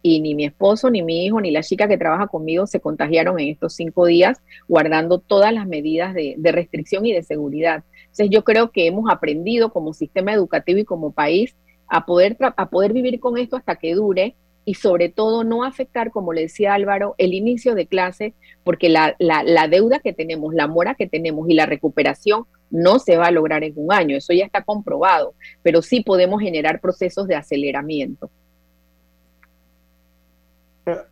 [0.00, 3.38] Y ni mi esposo, ni mi hijo, ni la chica que trabaja conmigo se contagiaron
[3.40, 7.82] en estos cinco días, guardando todas las medidas de, restricción y de seguridad.
[8.02, 11.56] Entonces yo creo que hemos aprendido como sistema educativo y como país
[11.88, 14.36] a poder, a poder vivir con esto hasta que dure
[14.68, 19.16] y sobre todo no afectar, como le decía Álvaro, el inicio de clase, porque la,
[19.18, 23.30] la deuda que tenemos, la mora que tenemos y la recuperación no se va a
[23.30, 28.30] lograr en un año, eso ya está comprobado, pero sí podemos generar procesos de aceleramiento.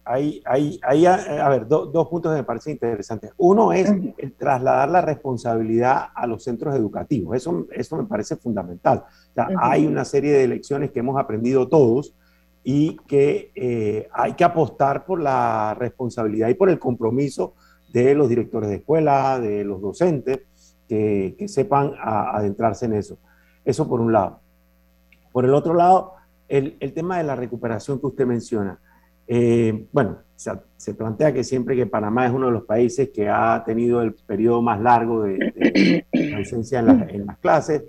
[0.04, 3.32] Hay, a, ver, dos puntos que me parecen interesantes.
[3.38, 3.90] Uno es
[4.36, 7.34] trasladar la responsabilidad a los centros educativos.
[7.34, 9.04] Eso, eso me parece fundamental.
[9.62, 12.14] Hay una serie de lecciones que hemos aprendido todos
[12.68, 17.54] y que eh, hay que apostar por la responsabilidad y por el compromiso
[17.92, 20.40] de los directores de escuela, de los docentes,
[20.88, 23.18] que, sepan adentrarse en eso.
[23.64, 24.40] Eso por un lado.
[25.30, 26.14] Por el otro lado,
[26.48, 28.80] el, el tema de la recuperación que usted menciona.
[29.28, 33.62] Eh, bueno, se, plantea que siempre que Panamá es uno de los países que ha
[33.64, 36.04] tenido el periodo más largo de,
[36.36, 37.84] ausencia en, las clases.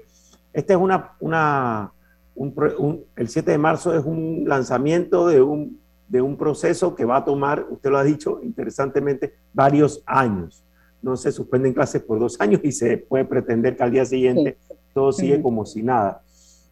[0.53, 1.91] Este es una, una
[2.37, 7.17] un, el 7 de marzo es un lanzamiento de un de un proceso que va
[7.17, 10.63] a tomar, usted lo ha dicho interesantemente, varios años.
[11.01, 14.57] No se suspenden clases por dos años y se puede pretender que al día siguiente
[14.93, 16.21] todo sigue como si nada.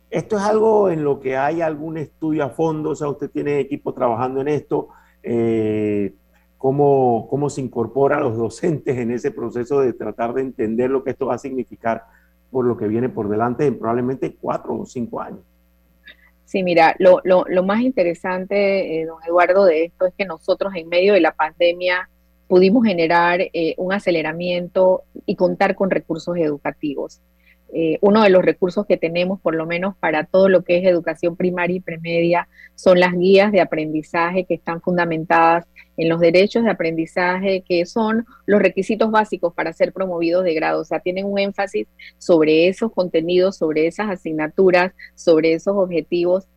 [0.10, 2.92] ¿Esto es algo en lo que hay algún estudio a fondo?
[2.92, 4.88] O sea, usted tiene equipo trabajando en esto.
[5.22, 6.14] Eh,
[6.58, 11.04] ¿cómo, ¿Cómo se incorpora a los docentes en ese proceso de tratar de entender lo
[11.04, 12.04] que esto va a significar
[12.50, 15.42] por lo que viene por delante en probablemente cuatro o cinco años?
[16.56, 17.22] Sí, mira, lo,
[17.66, 22.10] más interesante, eh, don Eduardo, de esto es que nosotros en medio de la pandemia
[22.48, 27.20] pudimos generar eh, un aceleramiento y contar con recursos educativos.
[27.74, 30.86] Eh, uno de los recursos que tenemos, por lo menos para todo lo que es
[30.86, 35.66] educación primaria y premedia, son las guías de aprendizaje que están fundamentadas
[35.98, 40.82] en los derechos de aprendizaje, que son los requisitos básicos para ser promovidos de grado.
[40.82, 46.48] O sea, tienen un énfasis sobre esos contenidos, sobre esas asignaturas, sobre esos objetivos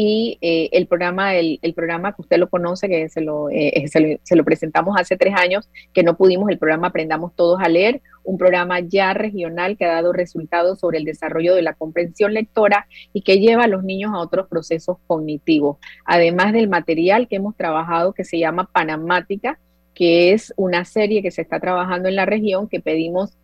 [0.00, 4.36] y eh, el programa el, programa que usted lo conoce que se lo, eh, se
[4.36, 8.38] lo, presentamos hace tres años que no pudimos el programa aprendamos todos a leer un
[8.38, 13.22] programa ya regional que ha dado resultados sobre el desarrollo de la comprensión lectora y
[13.22, 18.12] que lleva a los niños a otros procesos cognitivos además del material que hemos trabajado
[18.12, 19.58] que se llama Panamática
[19.94, 23.36] que es una serie que se está trabajando en la región que pedimos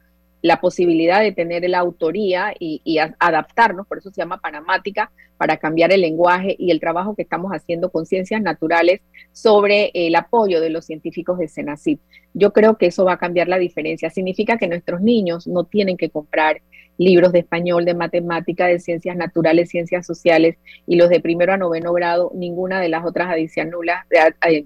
[0.44, 5.90] la posibilidad de tener la autoría y, adaptarnos, por eso se llama Panamática, para cambiar
[5.90, 9.00] el lenguaje y el trabajo que estamos haciendo con ciencias naturales
[9.32, 11.98] sobre el apoyo de los científicos de Senacid.
[12.34, 14.10] Yo creo que eso va a cambiar la diferencia.
[14.10, 16.60] Significa que nuestros niños no tienen que comprar
[16.98, 21.56] libros de español, de matemática, de ciencias naturales, ciencias sociales y los de primero a
[21.56, 23.34] noveno grado, ninguna de las otras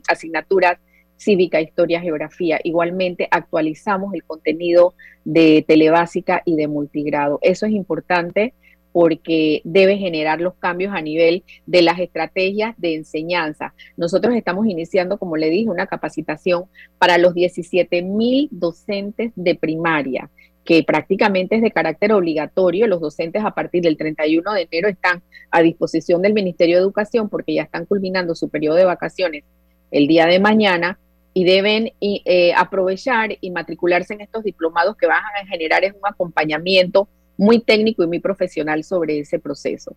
[0.08, 0.80] asignaturas
[1.18, 2.58] cívica, historia, geografía.
[2.64, 7.38] Igualmente actualizamos el contenido de telebásica y de multigrado.
[7.42, 8.54] Eso es importante
[8.92, 13.74] porque debe generar los cambios a nivel de las estrategias de enseñanza.
[13.96, 16.64] Nosotros estamos iniciando, como le dije, una capacitación
[16.98, 20.30] para los 17 mil docentes de primaria
[20.64, 22.86] que prácticamente es de carácter obligatorio.
[22.86, 27.30] Los docentes a partir del 31 de enero están a disposición del Ministerio de Educación
[27.30, 29.44] porque ya están culminando su periodo de vacaciones
[29.90, 30.98] el día de mañana
[31.34, 37.08] y deben eh, aprovechar y matricularse en estos diplomados que van a generar un acompañamiento
[37.36, 39.96] muy técnico y muy profesional sobre ese proceso.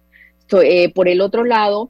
[0.63, 1.89] Eh, por el otro lado,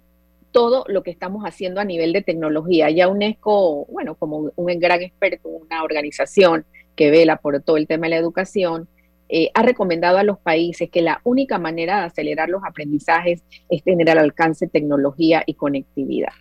[0.52, 2.90] todo lo que estamos haciendo a nivel de tecnología.
[2.90, 8.06] Ya UNESCO, bueno, como un gran experto, una organización que vela por todo el tema
[8.06, 8.88] de la educación,
[9.30, 13.84] eh, ha recomendado a los países que la única manera de acelerar los aprendizajes es
[13.84, 16.34] tener al alcance tecnología y conectividad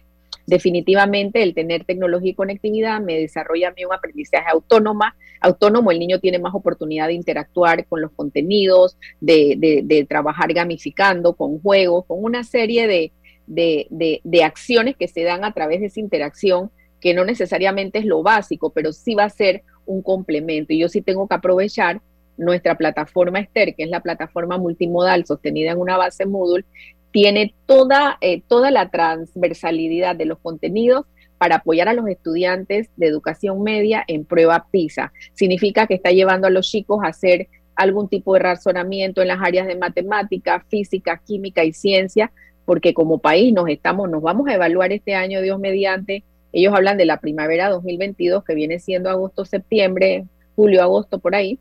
[0.50, 6.00] definitivamente el tener tecnología y conectividad me desarrolla a mí un aprendizaje autónoma, autónomo, el
[6.00, 12.22] niño tiene más oportunidad de interactuar con los contenidos, de, trabajar gamificando, con juegos, con
[12.24, 13.12] una serie de,
[13.46, 18.24] de, acciones que se dan a través de esa interacción, que no necesariamente es lo
[18.24, 20.72] básico, pero sí va a ser un complemento.
[20.72, 22.00] Y yo sí tengo que aprovechar
[22.36, 26.64] nuestra plataforma Esther, que es la plataforma multimodal sostenida en una base Moodle,
[27.12, 31.06] tiene toda, eh, toda la transversalidad de los contenidos
[31.38, 35.12] para apoyar a los estudiantes de educación media en prueba PISA.
[35.32, 39.40] Significa que está llevando a los chicos a hacer algún tipo de razonamiento en las
[39.40, 42.30] áreas de matemática, física, química y ciencia,
[42.66, 46.24] porque como país nos estamos, nos vamos a evaluar este año, Dios mediante.
[46.52, 51.58] Ellos hablan de la primavera 2022, que viene siendo agosto, septiembre, julio, agosto, por ahí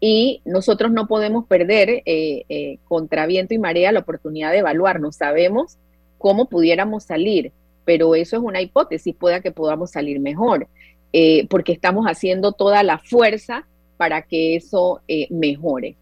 [0.00, 5.16] y nosotros no podemos perder eh, eh, contra viento y marea la oportunidad de evaluarnos.
[5.16, 5.78] Sabemos
[6.18, 7.52] cómo pudiéramos salir,
[7.84, 10.68] pero eso es una hipótesis, pueda que podamos salir mejor,
[11.12, 15.96] eh, porque estamos haciendo toda la fuerza para que eso mejore.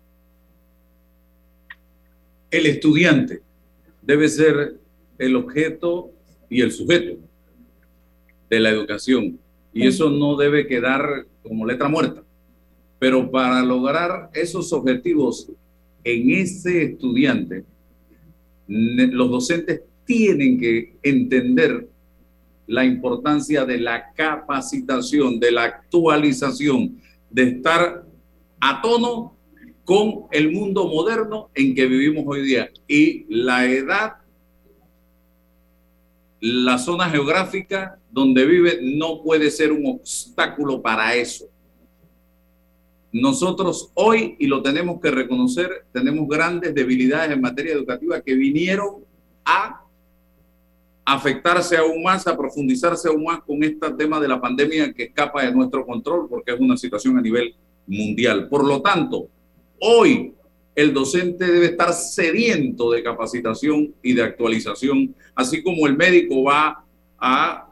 [2.51, 3.43] El estudiante
[4.03, 4.75] debe ser
[5.19, 6.11] el objeto
[6.51, 7.19] y el sujeto
[8.51, 9.39] de la educación,
[9.73, 12.24] y eso no debe quedar como letra muerta
[13.05, 15.53] pero para lograr esos objetivos
[16.03, 17.63] en ese estudiante,
[18.67, 21.87] los docentes tienen que entender
[22.67, 28.07] la importancia de la capacitación, de la actualización, de estar
[28.59, 29.37] a tono
[29.85, 32.71] con el mundo moderno en que vivimos hoy día.
[32.89, 34.15] Y la edad,
[36.41, 41.51] la zona geográfica donde vive no puede ser un obstáculo para eso.
[43.15, 49.05] Nosotros hoy, y lo tenemos que reconocer, tenemos grandes debilidades en materia educativa que vinieron
[49.45, 49.85] a
[51.05, 55.45] afectarse aún más, a profundizarse aún más con este tema de la pandemia que escapa
[55.45, 57.55] de nuestro control porque es una situación a nivel
[57.87, 58.49] mundial.
[58.49, 59.29] Por lo tanto,
[59.79, 60.35] hoy
[60.75, 66.85] el docente debe estar sediento de capacitación y de actualización, así como el médico va
[67.17, 67.69] a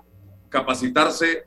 [0.49, 1.47] capacitarse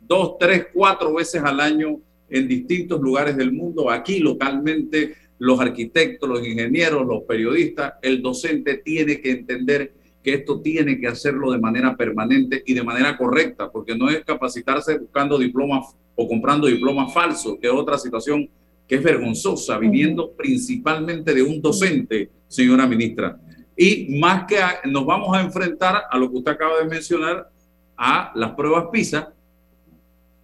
[0.00, 2.00] dos, tres, cuatro veces al año
[2.30, 8.76] en distintos lugares del mundo, aquí localmente, los arquitectos, los ingenieros, los periodistas, el docente
[8.76, 13.70] tiene que entender que esto tiene que hacerlo de manera permanente y de manera correcta,
[13.70, 18.48] porque no es capacitarse buscando diplomas o comprando diplomas falsos, que es otra situación
[18.86, 23.40] que es vergonzosa, viniendo principalmente de un docente, señora ministra.
[23.76, 24.58] Y más que
[24.90, 27.48] nos vamos a enfrentar a lo que usted acaba de mencionar,
[27.96, 29.32] a las pruebas PISA,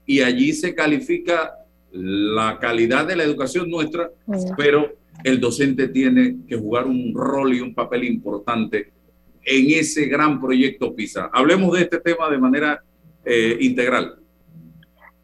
[0.06, 1.52] y allí se califica
[1.92, 4.10] la calidad de la educación nuestra,
[4.56, 4.92] pero
[5.24, 8.92] el docente tiene que jugar un rol y un papel importante
[9.44, 11.30] en ese gran proyecto PISA.
[11.32, 12.82] Hablemos de este tema de manera
[13.24, 14.16] eh, integral.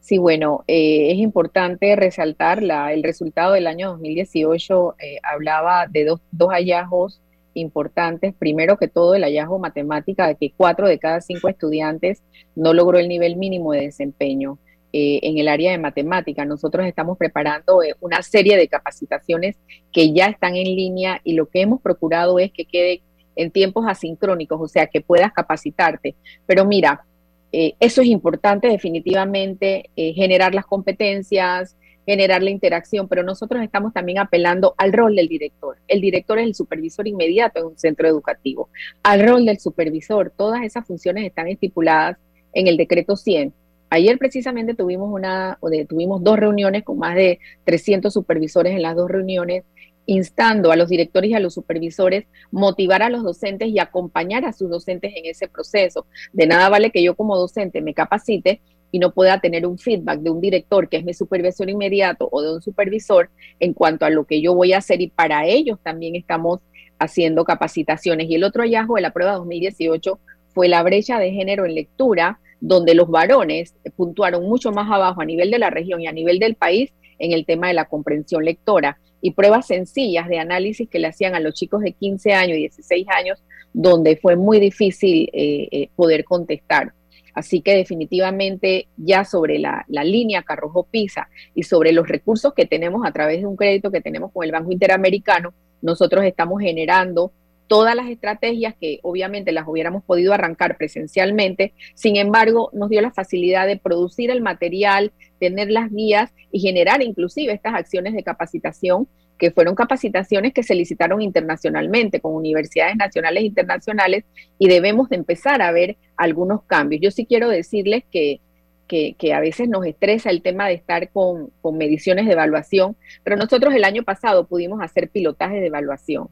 [0.00, 4.96] Sí, bueno, eh, es importante resaltar la, el resultado del año 2018.
[4.98, 7.20] Eh, hablaba de dos, dos hallazgos
[7.54, 8.34] importantes.
[8.34, 12.22] Primero que todo, el hallazgo matemática de que cuatro de cada cinco estudiantes
[12.56, 14.58] no logró el nivel mínimo de desempeño.
[14.94, 16.44] Eh, en el área de matemática.
[16.44, 19.56] Nosotros estamos preparando eh, una serie de capacitaciones
[19.90, 23.00] que ya están en línea y lo que hemos procurado es que quede
[23.34, 26.14] en tiempos asincrónicos, o sea, que puedas capacitarte.
[26.44, 27.06] Pero mira,
[27.52, 31.74] eh, eso es importante definitivamente, generar las competencias,
[32.04, 35.78] generar la interacción, pero nosotros estamos también apelando al rol del director.
[35.88, 38.68] El director es el supervisor inmediato en un centro educativo.
[39.02, 42.18] Al rol del supervisor, todas esas funciones están estipuladas
[42.52, 43.54] en el decreto 100
[43.94, 49.10] Ayer precisamente tuvimos, una, tuvimos dos reuniones con más de 300 supervisores en las dos
[49.10, 49.64] reuniones,
[50.06, 54.54] instando a los directores y a los supervisores motivar a los docentes y acompañar a
[54.54, 56.06] sus docentes en ese proceso.
[56.32, 60.20] De nada vale que yo como docente me capacite y no pueda tener un feedback
[60.20, 63.28] de un director que es mi supervisor inmediato o de un supervisor
[63.60, 66.60] en cuanto a lo que yo voy a hacer y para ellos también estamos
[66.98, 68.30] haciendo capacitaciones.
[68.30, 70.18] Y el otro hallazgo de la prueba 2018
[70.54, 75.24] fue la brecha de género en lectura donde los varones puntuaron mucho más abajo a
[75.24, 78.44] nivel de la región y a nivel del país en el tema de la comprensión
[78.44, 82.56] lectora y pruebas sencillas de análisis que le hacían a los chicos de 15 años
[82.56, 83.42] y 16 años,
[83.72, 86.92] donde fue muy difícil eh, eh, poder contestar.
[87.34, 92.66] Así que definitivamente ya sobre la, la línea Carrojo Pisa y sobre los recursos que
[92.66, 97.32] tenemos a través de un crédito que tenemos con el Banco Interamericano, nosotros estamos generando
[97.72, 103.12] todas las estrategias que obviamente las hubiéramos podido arrancar presencialmente, sin embargo nos dio la
[103.12, 105.10] facilidad de producir el material,
[105.40, 109.08] tener las guías y generar inclusive estas acciones de capacitación
[109.38, 114.24] que fueron capacitaciones que se licitaron internacionalmente con universidades nacionales e internacionales
[114.58, 117.00] y debemos de empezar a ver algunos cambios.
[117.00, 118.42] Yo sí quiero decirles que,
[118.86, 123.36] que, a veces nos estresa el tema de estar con, con mediciones de evaluación, pero
[123.38, 126.28] nosotros el año pasado pudimos hacer pilotajes de evaluación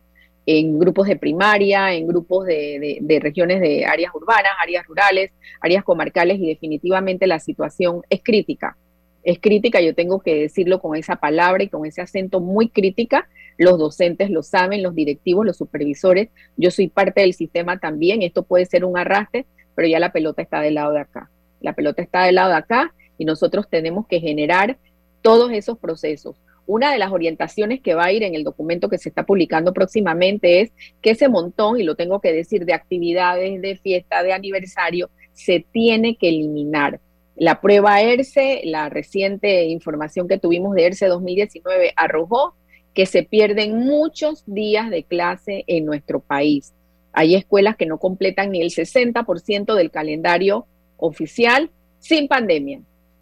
[0.47, 5.31] en grupos de primaria, en grupos de, regiones de áreas urbanas, áreas rurales,
[5.61, 8.77] áreas comarcales y definitivamente la situación es crítica.
[9.23, 13.29] Es crítica, yo tengo que decirlo con esa palabra y con ese acento muy crítica.
[13.59, 16.31] Los docentes lo saben, los directivos, los supervisores.
[16.57, 18.23] Yo soy parte del sistema también.
[18.23, 21.31] Esto puede ser un arrastre, pero ya la pelota está del lado de acá.
[21.61, 24.79] La pelota está del lado de acá y nosotros tenemos que generar
[25.21, 26.37] todos esos procesos
[26.71, 29.73] una de las orientaciones que va a ir en el documento que se está publicando
[29.73, 30.71] próximamente es
[31.03, 35.67] que ese montón, y lo tengo que decir, de actividades, de fiesta, de aniversario, se
[35.73, 37.01] tiene que eliminar.
[37.35, 42.55] La prueba ERCE, la reciente información que tuvimos de ERCE 2019 arrojó
[42.95, 46.73] que se pierden muchos días de clase en nuestro país.
[47.13, 50.67] Hay escuelas que no completan ni el 60% del calendario
[50.99, 52.81] oficial sin pandemia.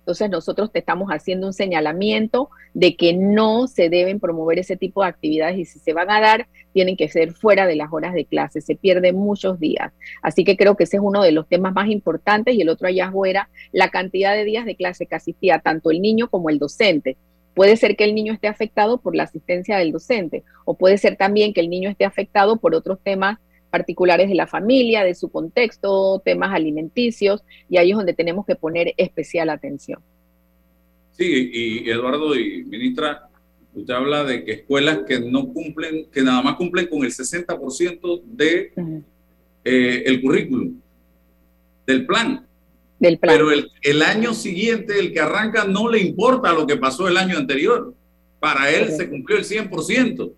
[0.09, 5.03] Entonces nosotros te estamos haciendo un señalamiento de que no se deben promover ese tipo
[5.03, 8.15] de actividades y si se van a dar, tienen que ser fuera de las horas
[8.15, 8.63] de clase.
[8.63, 9.93] Se pierden muchos días.
[10.23, 12.89] Así que creo que ese es uno de los temas más importantes y el otro
[12.89, 16.59] hallazgo era la cantidad de días de clase que asistía tanto el niño como el
[16.59, 17.19] docente.
[17.53, 21.17] Puede ser que el niño esté afectado por la asistencia del docente o puede ser
[21.17, 23.37] también que el niño esté afectado por otros temas
[23.71, 28.57] particulares de la familia, de su contexto, temas alimenticios, y ahí es donde tenemos que
[28.57, 30.01] poner especial atención.
[31.13, 33.29] Sí, y Eduardo y ministra,
[33.75, 38.23] usted habla de que escuelas que no cumplen, que nada más cumplen con el 60%
[38.25, 38.73] de
[39.65, 40.81] eh, el currículum,
[41.87, 42.47] del plan.
[42.99, 43.37] Del plan.
[43.37, 47.17] Pero el, el, año siguiente, el que arranca, no le importa lo que pasó el
[47.17, 47.95] año anterior.
[48.41, 50.33] Para él se cumplió el 100%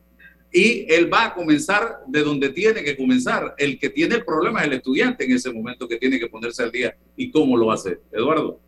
[0.52, 3.54] y él va a comenzar de donde tiene que comenzar.
[3.56, 6.62] El que tiene el problema es el estudiante en ese momento que tiene que ponerse
[6.62, 6.96] al día.
[7.16, 8.00] ¿Y cómo lo hace?
[8.10, 8.58] Eduardo.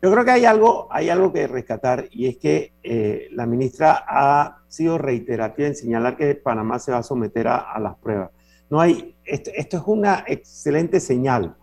[0.00, 4.04] Yo creo que hay algo, hay algo que rescatar y es que eh, la ministra
[4.06, 8.30] ha sido reiterativa en señalar que Panamá se va a someter a, las pruebas.
[8.70, 11.56] No hay, esto, es una excelente señal,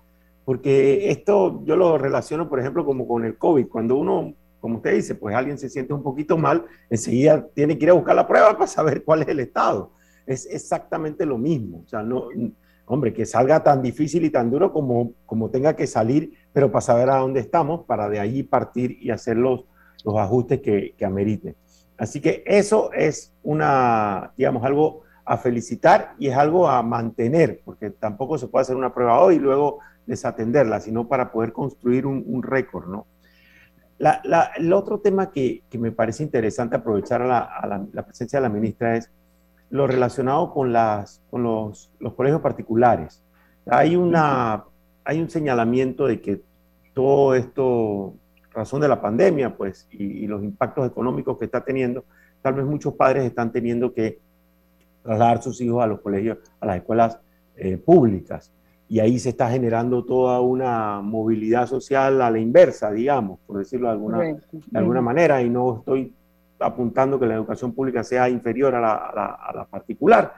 [0.43, 3.67] porque esto yo lo relaciono, por ejemplo, como con el COVID.
[3.67, 4.33] Cuando uno,
[4.65, 7.93] como usted dice, pues alguien se siente un poquito mal, enseguida tiene que ir a
[7.93, 9.91] buscar la prueba para saber cuál es el estado.
[10.25, 11.83] Es exactamente lo mismo.
[11.85, 12.29] O sea, no,
[12.87, 16.81] hombre, que salga tan difícil y tan duro como, como tenga que salir, pero para
[16.81, 19.65] saber a dónde estamos, para de ahí partir y hacer los,
[20.03, 21.55] los ajustes que, que ameriten.
[21.95, 27.91] Así que eso es una, digamos, algo a felicitar y es algo a mantener, porque
[27.91, 32.41] tampoco se puede hacer una prueba hoy y luego desatenderla, sino para poder construir un,
[32.41, 33.05] récord, ¿no?
[33.99, 39.09] El otro tema que, me parece interesante aprovechar a la, presencia de la ministra es
[39.69, 41.21] lo relacionado con los,
[42.15, 43.23] colegios particulares.
[43.67, 44.63] Hay, una,
[45.03, 46.41] hay un señalamiento de que
[46.93, 48.13] todo esto,
[48.51, 52.05] razón de la pandemia, pues, y, los impactos económicos que está teniendo,
[52.41, 54.19] tal vez muchos padres están teniendo que
[55.03, 57.19] trasladar sus hijos a los colegios, a las escuelas
[57.55, 58.51] eh, públicas
[58.87, 63.87] y ahí se está generando toda una movilidad social a la inversa, digamos, por decirlo
[63.87, 66.13] de alguna, de alguna manera, y no estoy
[66.59, 70.33] apuntando que la educación pública sea inferior a la, particular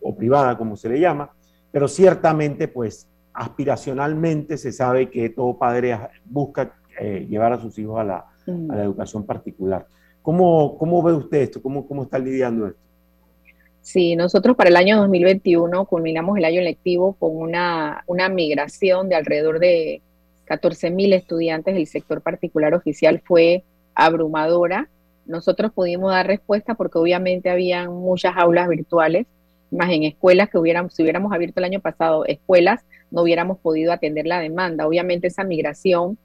[0.00, 1.30] o privada, como se le llama,
[1.70, 7.98] pero ciertamente, pues, aspiracionalmente se sabe que todo padre busca eh, llevar a sus hijos
[7.98, 9.86] a la, a la educación particular.
[10.20, 11.62] ¿Cómo, ¿Cómo, ve usted esto?
[11.62, 12.80] ¿Cómo, ¿Cómo está lidiando esto?
[13.82, 19.16] Sí, nosotros para el año 2021 culminamos el año lectivo con una, una migración de
[19.16, 20.00] alrededor de
[20.44, 23.20] 14 mil estudiantes del sector particular oficial.
[23.24, 23.64] Fue
[23.96, 24.88] abrumadora.
[25.26, 29.26] Nosotros pudimos dar respuesta porque obviamente había muchas aulas virtuales,
[29.72, 33.92] más en escuelas que hubiéramos, si hubiéramos abierto el año pasado escuelas, no hubiéramos podido
[33.92, 34.86] atender la demanda.
[34.86, 36.18] Obviamente esa migración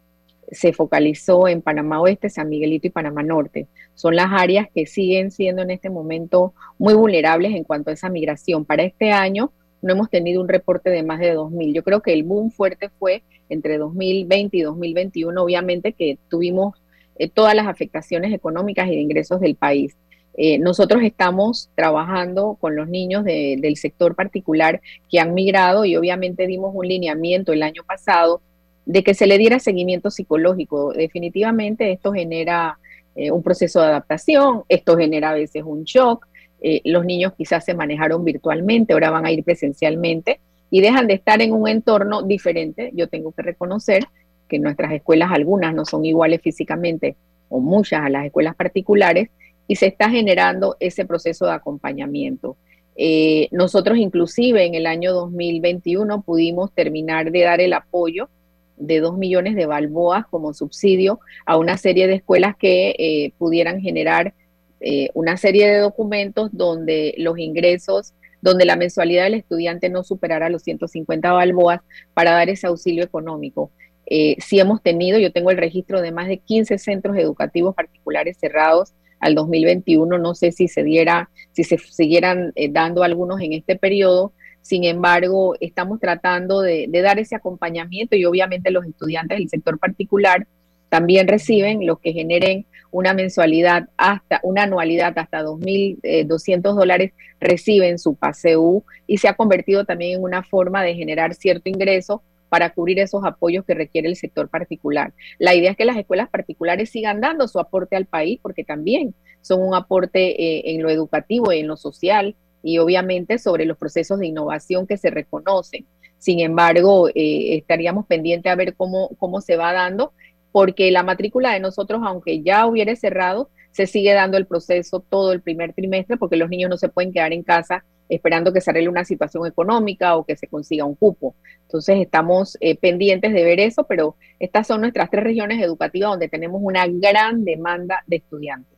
[0.51, 3.67] se focalizó en Panamá Oeste, San Miguelito y Panamá Norte.
[3.95, 8.09] Son las áreas que siguen siendo en este momento muy vulnerables en cuanto a esa
[8.09, 8.65] migración.
[8.65, 11.73] Para este año no hemos tenido un reporte de más de 2.000.
[11.73, 16.81] Yo creo que el boom fuerte fue entre 2020 y 2021, obviamente que tuvimos
[17.17, 19.95] eh, todas las afectaciones económicas y de ingresos del país.
[20.39, 26.45] Eh, nosotros estamos trabajando con los niños del sector particular que han migrado y obviamente
[26.45, 28.41] dimos un lineamiento el año pasado
[28.87, 30.93] de que se le diera seguimiento psicológico.
[30.93, 32.79] Definitivamente esto genera
[33.15, 36.25] eh, un proceso de adaptación, esto genera a veces un shock.
[36.61, 40.39] Eh, los niños quizás se manejaron virtualmente, ahora van a ir presencialmente
[40.71, 42.91] y dejan de estar en un entorno diferente.
[42.93, 44.05] Yo tengo que reconocer
[44.47, 47.17] que nuestras escuelas, algunas no son iguales físicamente
[47.49, 49.29] o muchas a las escuelas particulares,
[49.67, 52.55] y se está generando ese proceso de acompañamiento.
[52.95, 58.29] Eh, nosotros inclusive en el año 2021 pudimos terminar de dar el apoyo
[58.77, 63.81] de 2 millones de balboas como subsidio a una serie de escuelas que eh, pudieran
[63.81, 64.33] generar
[64.79, 70.49] eh, una serie de documentos donde los ingresos, donde la mensualidad del estudiante no superara
[70.49, 71.81] los 150 balboas
[72.13, 73.71] para dar ese auxilio económico.
[74.05, 78.93] Eh, hemos tenido, yo tengo el registro de más de 15 centros educativos particulares cerrados
[79.19, 84.31] al 2021, no sé si se diera, si se siguieran dando algunos en este periodo,
[84.67, 90.45] sin embargo, estamos tratando de, dar ese acompañamiento y obviamente los estudiantes del sector particular
[90.89, 97.97] también reciben los que generen una mensualidad hasta una anualidad hasta 2.200 eh, dólares reciben
[97.97, 102.69] su PASEU y se ha convertido también en una forma de generar cierto ingreso para
[102.71, 105.13] cubrir esos apoyos que requiere el sector particular.
[105.39, 109.15] La idea es que las escuelas particulares sigan dando su aporte al país porque también
[109.39, 113.77] son un aporte eh, en lo educativo y en lo social y obviamente sobre los
[113.77, 115.85] procesos de innovación que se reconocen.
[116.17, 120.13] Sin embargo, eh, estaríamos pendientes a ver cómo, cómo se va dando,
[120.51, 125.31] porque la matrícula de nosotros, aunque ya hubiera cerrado, se sigue dando el proceso todo
[125.31, 128.71] el primer trimestre, porque los niños no se pueden quedar en casa esperando que se
[128.71, 131.35] arregle una situación económica o que se consiga un cupo.
[131.63, 136.29] Entonces estamos eh, pendientes de ver eso, pero estas son nuestras tres regiones educativas donde
[136.29, 138.76] tenemos una gran demanda de estudiantes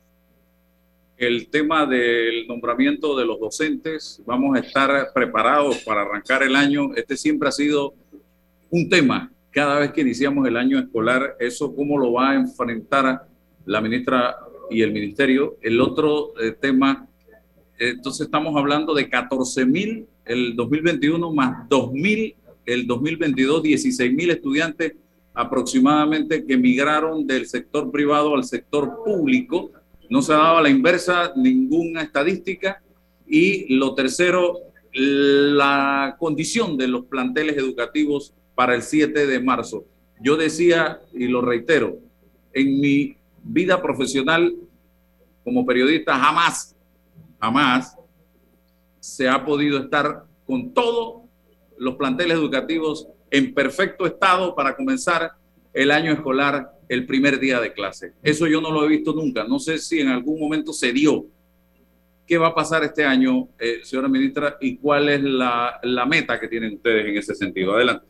[1.20, 4.22] el tema del nombramiento de los docentes.
[4.24, 6.94] Vamos a estar preparados para arrancar el año.
[6.96, 7.92] Este siempre ha sido
[8.70, 9.30] un tema.
[9.50, 13.26] Cada vez que iniciamos el año escolar, eso cómo lo va a enfrentar
[13.66, 14.34] la ministra
[14.70, 15.58] y el ministerio.
[15.60, 17.06] El otro eh, tema,
[17.78, 24.30] entonces estamos hablando de 14 mil el 2021 más 2 mil el 2022, 16 mil
[24.30, 24.94] estudiantes
[25.34, 29.70] aproximadamente que migraron del sector privado al sector público
[30.10, 32.82] no se ha dado a la inversa ninguna estadística.
[33.26, 34.58] Y lo tercero,
[34.92, 39.84] la condición de los planteles educativos para el 7 de marzo.
[40.20, 41.98] Yo decía, y lo reitero,
[42.52, 44.52] en mi vida profesional
[45.44, 46.76] como periodista jamás,
[47.40, 47.96] jamás
[48.98, 51.22] se ha podido estar con todos
[51.78, 55.32] los planteles educativos en perfecto estado para comenzar
[55.72, 58.14] el año escolar el primer día de clase.
[58.20, 59.44] Eso yo no lo he visto nunca.
[59.44, 61.24] No sé si en algún momento se dio.
[62.26, 66.40] ¿Qué va a pasar este año, eh, señora ministra, y cuál es la, la meta
[66.40, 67.74] que tienen ustedes en ese sentido?
[67.74, 68.06] Adelante.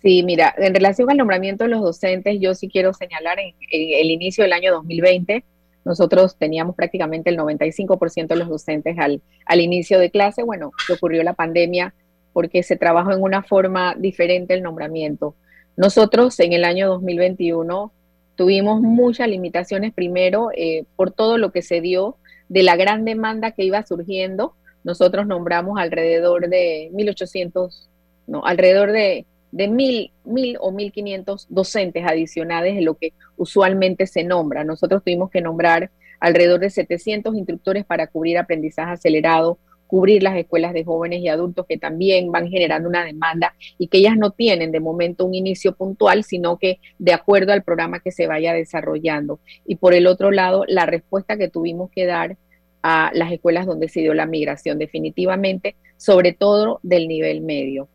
[0.00, 4.10] Sí, mira, en relación al nombramiento de los docentes, yo sí quiero señalar en, el
[4.12, 5.44] inicio del año 2020,
[5.84, 10.44] nosotros teníamos prácticamente el 95% de los docentes al, al inicio de clase.
[10.44, 11.92] Bueno, ocurrió la pandemia
[12.32, 15.34] porque se trabajó en una forma diferente el nombramiento.
[15.76, 17.92] Nosotros en el año 2021
[18.36, 22.16] tuvimos muchas limitaciones, primero eh, por todo lo que se dio
[22.48, 24.54] de la gran demanda que iba surgiendo.
[24.84, 27.88] Nosotros nombramos alrededor de 1.800,
[28.28, 29.26] no, alrededor de
[29.56, 34.64] de mil, mil o mil quinientos docentes adicionales de lo que usualmente se nombra.
[34.64, 40.72] Nosotros tuvimos que nombrar alrededor de 700 instructores para cubrir aprendizaje acelerado, cubrir las escuelas
[40.72, 44.72] de jóvenes y adultos que también van generando una demanda y que ellas no tienen
[44.72, 49.40] de momento un inicio puntual, sino que de acuerdo al programa que se vaya desarrollando.
[49.66, 52.36] Y por el otro lado, la respuesta que tuvimos que dar
[52.82, 57.88] a las escuelas donde se dio la migración, definitivamente, sobre todo del nivel medio.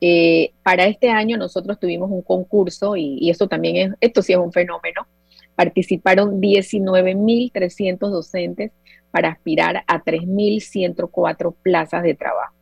[0.00, 4.38] Eh, para este año nosotros tuvimos un concurso y, esto también es, esto sí es
[4.38, 5.06] un fenómeno.
[5.54, 8.72] Participaron 19.300 docentes
[9.10, 12.54] para aspirar a 3.104 plazas de trabajo.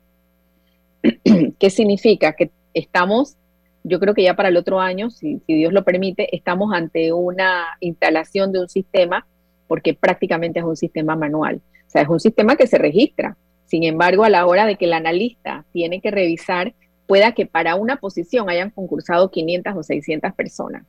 [1.59, 2.33] ¿Qué significa?
[2.33, 3.37] Que estamos,
[3.83, 7.67] yo creo que ya para el otro año, si, Dios lo permite, estamos ante una
[7.81, 9.27] instalación de un sistema,
[9.67, 11.61] porque prácticamente es un sistema manual.
[11.87, 13.37] O sea, es un sistema que se registra.
[13.67, 16.75] Sin embargo, a la hora de que el analista tiene que revisar
[17.07, 20.85] pueda que para una posición hayan concursado 500 o 600 personas.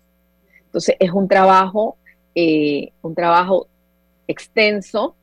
[0.66, 1.98] Entonces es un trabajo,
[2.36, 3.68] eh, un trabajo
[4.28, 5.16] extenso,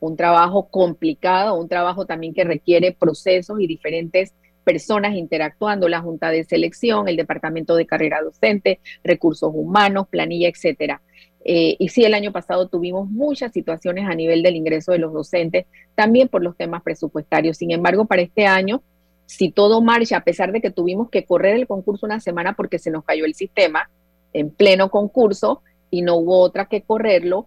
[0.00, 4.32] un trabajo complicado, un trabajo también que requiere procesos y diferentes
[4.64, 11.00] personas interactuando, la Junta de Selección, el Departamento de Carrera Docente, Recursos Humanos, Planilla, etcétera.
[11.44, 15.12] Eh, y sí, el año pasado tuvimos muchas situaciones a nivel del ingreso de los
[15.12, 17.56] docentes, también por los temas presupuestarios.
[17.56, 18.82] Sin embargo, para este año
[19.28, 22.78] si todo marcha, a pesar de que tuvimos que correr el concurso una semana porque
[22.78, 23.90] se nos cayó el sistema
[24.32, 27.46] en pleno concurso y no hubo otra que correrlo,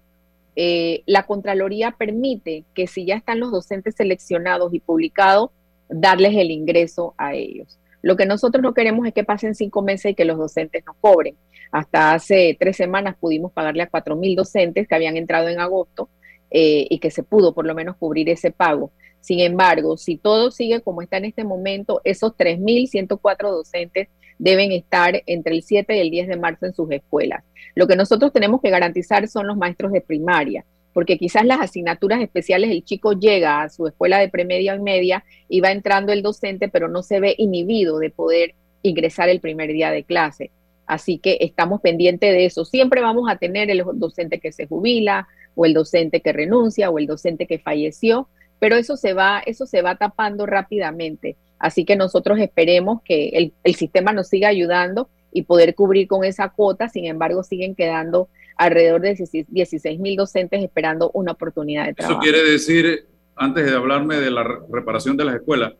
[0.56, 5.52] eh, la Contraloría permite que si ya están los docentes seleccionados y publicados,
[5.89, 7.78] darles el ingreso a ellos.
[8.02, 10.95] Lo que nosotros no queremos es que pasen cinco meses y que los docentes no
[10.99, 11.36] cobren.
[11.72, 16.10] Hasta hace tres semanas pudimos pagarle a cuatro mil docentes que habían entrado en agosto
[16.49, 18.91] eh, y que se pudo por lo menos cubrir ese pago.
[19.22, 24.10] Sin embargo, si todo sigue como está en este momento, esos 3.104 docentes
[24.41, 27.43] deben estar entre el 7 y el 10 de marzo en sus escuelas.
[27.75, 32.21] Lo que nosotros tenemos que garantizar son los maestros de primaria, porque quizás las asignaturas
[32.21, 36.23] especiales, el chico llega a su escuela de premedia y media y va entrando el
[36.23, 40.49] docente, pero no se ve inhibido de poder ingresar el primer día de clase.
[40.87, 42.65] Así que estamos pendientes de eso.
[42.65, 46.97] Siempre vamos a tener el docente que se jubila, o el docente que renuncia, o
[46.97, 48.27] el docente que falleció,
[48.57, 51.37] pero eso se va, eso se va tapando rápidamente.
[51.62, 56.49] Así que nosotros esperemos que el, sistema nos siga ayudando y poder cubrir con esa
[56.49, 56.89] cuota.
[56.89, 59.16] Sin embargo, siguen quedando alrededor de
[59.47, 62.20] 16 mil docentes esperando una oportunidad de trabajo.
[62.20, 63.05] Eso quiere decir,
[63.36, 65.74] antes de hablarme de la reparación de las escuelas,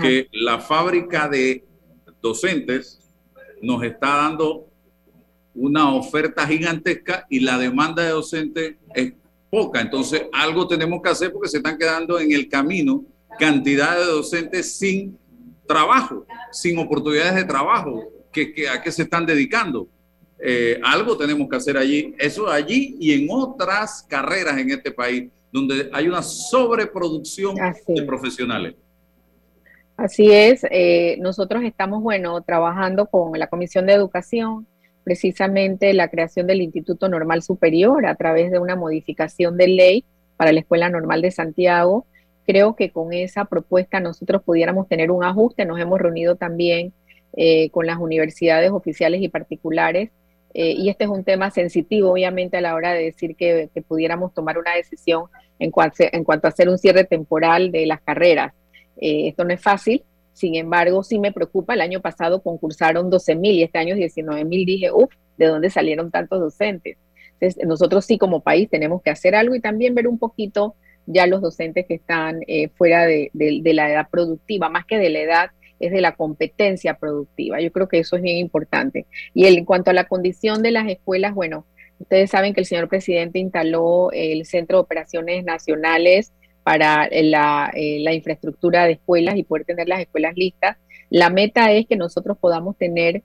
[0.00, 1.64] que la fábrica de
[2.22, 3.00] docentes
[3.60, 4.68] nos está dando
[5.54, 9.12] una oferta gigantesca y la demanda de docentes es
[9.50, 9.82] poca.
[9.82, 13.04] Entonces, algo tenemos que hacer porque se están quedando en el camino
[13.40, 15.18] cantidad de docentes sin
[15.66, 19.88] trabajo, sin oportunidades de trabajo, que, a qué se están dedicando.
[20.38, 25.30] Eh, algo tenemos que hacer allí, eso allí y en otras carreras en este país,
[25.52, 27.56] donde hay una sobreproducción
[27.88, 28.74] de profesionales.
[29.96, 34.66] Así es, eh, nosotros estamos, bueno, trabajando con la Comisión de Educación,
[35.04, 40.04] precisamente la creación del Instituto Normal Superior a través de una modificación de ley
[40.38, 42.06] para la Escuela Normal de Santiago.
[42.46, 45.64] Creo que con esa propuesta nosotros pudiéramos tener un ajuste.
[45.64, 46.92] Nos hemos reunido también
[47.36, 50.10] eh, con las universidades oficiales y particulares.
[50.52, 54.34] Eh, y este es un tema sensitivo, obviamente, a la hora de decir que, pudiéramos
[54.34, 55.24] tomar una decisión
[55.58, 56.02] en cuanto,
[56.46, 58.52] a hacer un cierre temporal de las carreras.
[58.96, 63.34] Eh, esto no es fácil, sin embargo, sí me preocupa, el año pasado concursaron 12
[63.34, 64.64] mil y este año 19 mil.
[64.64, 66.96] Dije, uff, ¿de dónde salieron tantos docentes?
[67.38, 70.74] Entonces, nosotros sí como país tenemos que hacer algo y también ver un poquito
[71.12, 75.20] ya los docentes que están eh, fuera de, la edad productiva, más que de la
[75.20, 77.60] edad, es de la competencia productiva.
[77.60, 79.06] Yo creo que eso es bien importante.
[79.34, 81.66] Y en cuanto a la condición de las escuelas, bueno,
[81.98, 86.32] ustedes saben que el señor presidente instaló el Centro de Operaciones Nacionales
[86.62, 90.76] para la, eh, la, infraestructura de escuelas y poder tener las escuelas listas.
[91.08, 93.22] La meta es que nosotros podamos tener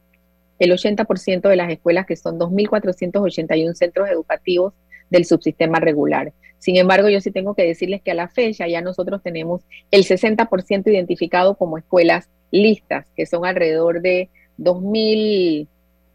[0.57, 4.73] el 80% de las escuelas, que son 2.481 centros educativos
[5.09, 6.31] del subsistema regular.
[6.65, 9.61] Sin embargo, yo sí tengo que decirles que a la fecha ya nosotros tenemos
[9.91, 15.67] el 60% identificado como escuelas listas, que son alrededor de 2.000,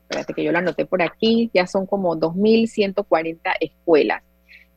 [0.02, 4.24] espérate que yo lo anoté por aquí, ya son como 2.140 escuelas.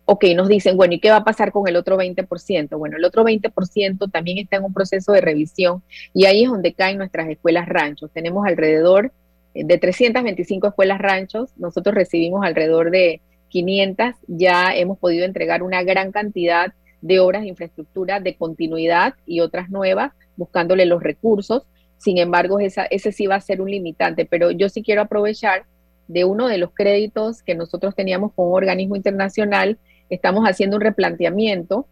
[0.05, 2.77] Ok, nos dicen, bueno, ¿y qué va a pasar con el otro 20%?
[2.77, 5.81] Bueno, el otro 20% también está en un proceso de revisión
[6.13, 8.11] y ahí es donde caen nuestras escuelas ranchos.
[8.11, 9.11] Tenemos alrededor
[9.55, 13.21] de 325 escuelas ranchos, nosotros recibimos alrededor de
[13.53, 19.41] 500, ya hemos podido entregar una gran cantidad de obras de infraestructura de continuidad y
[19.41, 21.63] otras nuevas, buscándole los recursos.
[21.97, 25.65] Sin embargo, ese sí va a ser un limitante, pero yo sí quiero aprovechar
[26.07, 29.77] de uno de los créditos que nosotros teníamos con un organismo internacional,
[30.09, 31.85] estamos haciendo un replanteamiento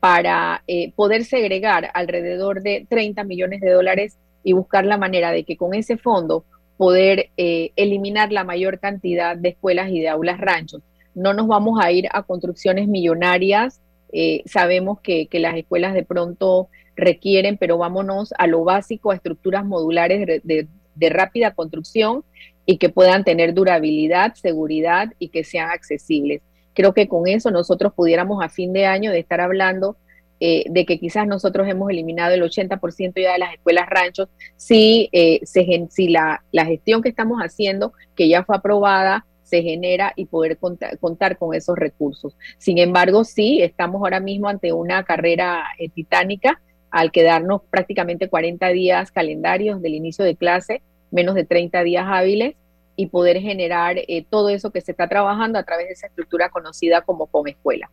[0.00, 5.44] para eh, poder segregar alrededor de 30 millones de dólares y buscar la manera de
[5.44, 6.44] que con ese fondo
[6.76, 10.82] poder eh, eliminar la mayor cantidad de escuelas y de aulas ranchos.
[11.18, 13.80] No nos vamos a ir a construcciones millonarias,
[14.12, 19.64] eh, sabemos que, las escuelas de pronto requieren, pero vámonos a lo básico, a estructuras
[19.64, 20.68] modulares de,
[21.10, 22.24] rápida construcción
[22.66, 26.42] y que puedan tener durabilidad, seguridad y que sean accesibles.
[26.74, 29.96] Creo que con eso nosotros pudiéramos a fin de año de estar hablando
[30.40, 35.08] eh, de que quizás nosotros hemos eliminado el 80% ya de las escuelas ranchos, si,
[35.12, 40.26] eh, si la, la, gestión que estamos haciendo, que ya fue aprobada, se genera y
[40.26, 42.36] poder contar, con esos recursos.
[42.58, 48.68] Sin embargo, sí, estamos ahora mismo ante una carrera eh, titánica al quedarnos prácticamente 40
[48.68, 52.56] días calendarios del inicio de clase, menos de 30 días hábiles
[52.96, 53.96] y poder generar
[54.30, 57.90] todo eso que se está trabajando a través de esa estructura conocida como Comescuela.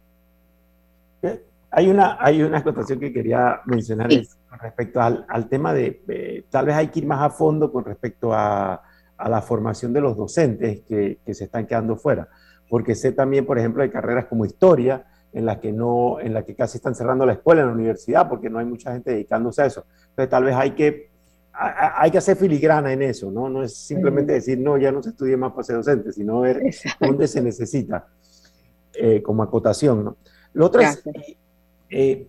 [1.71, 4.09] Hay una, hay una acotación que quería mencionar
[4.49, 7.83] con respecto al, al tema de, tal vez hay que ir más a fondo con
[7.83, 8.81] respecto a,
[9.17, 12.27] a la formación de los docentes que, que, se están quedando fuera,
[12.69, 15.05] porque sé también, por ejemplo, de carreras como historia,
[15.35, 18.29] en las que no, en la que casi están cerrando la escuela en la universidad,
[18.29, 19.85] porque no hay mucha gente dedicándose a eso.
[20.09, 21.09] Entonces, tal vez hay que,
[21.51, 23.49] hay que hacer filigrana en eso, ¿no?
[23.49, 26.61] No es simplemente decir, no, ya no se estudie más para ser docente, sino ver
[27.01, 28.07] dónde se necesita
[28.93, 30.17] eh, como acotación, ¿no?
[30.53, 31.03] Lo otro es,
[31.89, 32.27] eh,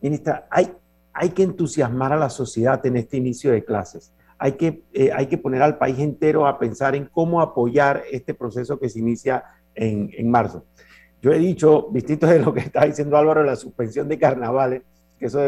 [0.00, 0.72] ministra, hay,
[1.12, 4.12] hay que entusiasmar a la sociedad en este inicio de clases.
[4.38, 8.34] Hay que, eh, hay que poner al país entero a pensar en cómo apoyar este
[8.34, 10.64] proceso que se inicia en, en marzo.
[11.20, 14.82] Yo he dicho, distinto de lo que está diciendo Álvaro, la suspensión de carnavales,
[15.18, 15.40] que eso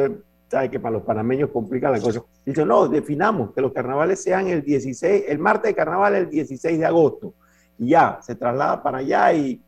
[0.48, 2.22] sabe que para los panameños complica la cosa.
[2.44, 6.78] Dicho, no, definamos que los carnavales sean el 16, el martes de carnaval el 16
[6.78, 7.34] de agosto
[7.80, 9.62] y ya, se traslada para allá y,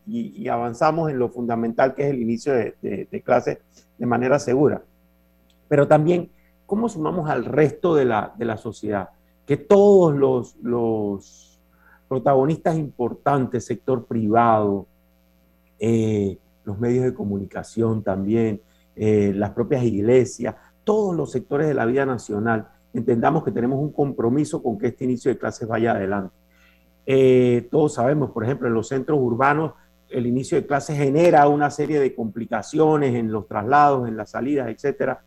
[0.47, 2.75] avanzamos en lo fundamental que es el inicio de,
[3.11, 3.63] de, clase
[3.97, 4.83] de manera segura.
[5.67, 6.29] Pero también,
[6.73, 9.11] ¿cómo sumamos al resto de la, de la sociedad?
[9.45, 11.61] Que todos los, los
[12.09, 14.87] protagonistas importantes, sector privado,
[15.79, 18.63] eh, los medios de comunicación también,
[18.97, 23.93] eh, las propias iglesias, todos los sectores de la vida nacional, entendamos que tenemos un
[23.93, 26.35] compromiso con que este inicio de clases vaya adelante.
[27.05, 29.75] Eh, todos sabemos, por ejemplo, en los centros urbanos,
[30.09, 34.71] el inicio de clases genera una serie de complicaciones en los traslados, en las salidas,
[34.71, 35.23] etcétera.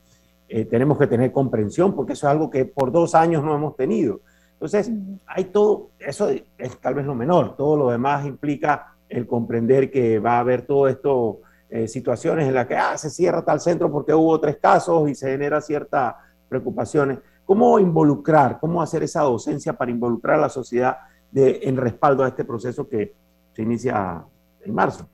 [0.55, 3.75] Eh, tenemos que tener comprensión porque eso es algo que por dos años no hemos
[3.75, 4.21] tenido.
[4.53, 4.89] Entonces,
[5.27, 10.17] hay todo, eso es tal vez lo menor, todo lo demás implica el comprender que
[10.19, 13.91] va a haber todo esto, eh, situaciones en las que ah, se cierra tal centro
[13.91, 16.15] porque hubo tres casos y se genera ciertas
[16.47, 17.19] preocupaciones.
[17.43, 20.99] ¿Cómo involucrar, cómo hacer esa docencia para involucrar a la sociedad
[21.33, 23.13] en respaldo a este proceso que
[23.51, 24.23] se inicia
[24.63, 25.05] en marzo.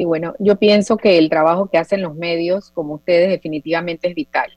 [0.00, 4.14] Sí, bueno, yo pienso que el trabajo que hacen los medios, como ustedes, definitivamente es
[4.14, 4.50] vital.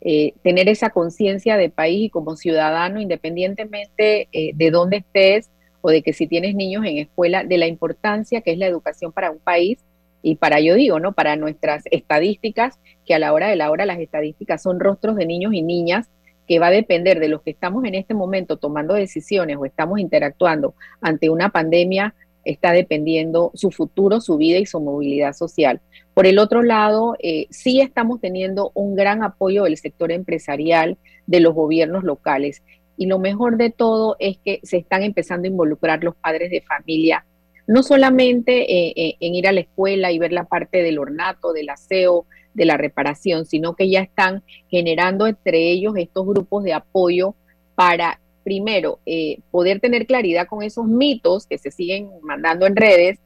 [0.00, 5.90] Eh, tener esa conciencia de país y como ciudadano, independientemente eh, de dónde estés o
[5.90, 9.32] de que si tienes niños en escuela, de la importancia que es la educación para
[9.32, 9.80] un país
[10.22, 11.10] y para, yo digo, ¿no?
[11.12, 15.26] Para nuestras estadísticas, que a la hora de la hora las estadísticas son rostros de
[15.26, 16.08] niños y niñas
[16.46, 19.98] que va a depender de los que estamos en este momento tomando decisiones o estamos
[19.98, 22.14] interactuando ante una pandemia,
[22.44, 25.80] está dependiendo su futuro, su vida y su movilidad social.
[26.14, 31.40] Por el otro lado, eh, sí estamos teniendo un gran apoyo del sector empresarial, de
[31.40, 32.62] los gobiernos locales.
[32.96, 36.60] Y lo mejor de todo es que se están empezando a involucrar los padres de
[36.60, 37.24] familia,
[37.66, 41.52] no solamente eh, eh, en ir a la escuela y ver la parte del ornato,
[41.52, 46.72] del aseo, de la reparación, sino que ya están generando entre ellos estos grupos de
[46.72, 47.34] apoyo
[47.74, 53.18] para, primero, eh, poder tener claridad con esos mitos que se siguen mandando en redes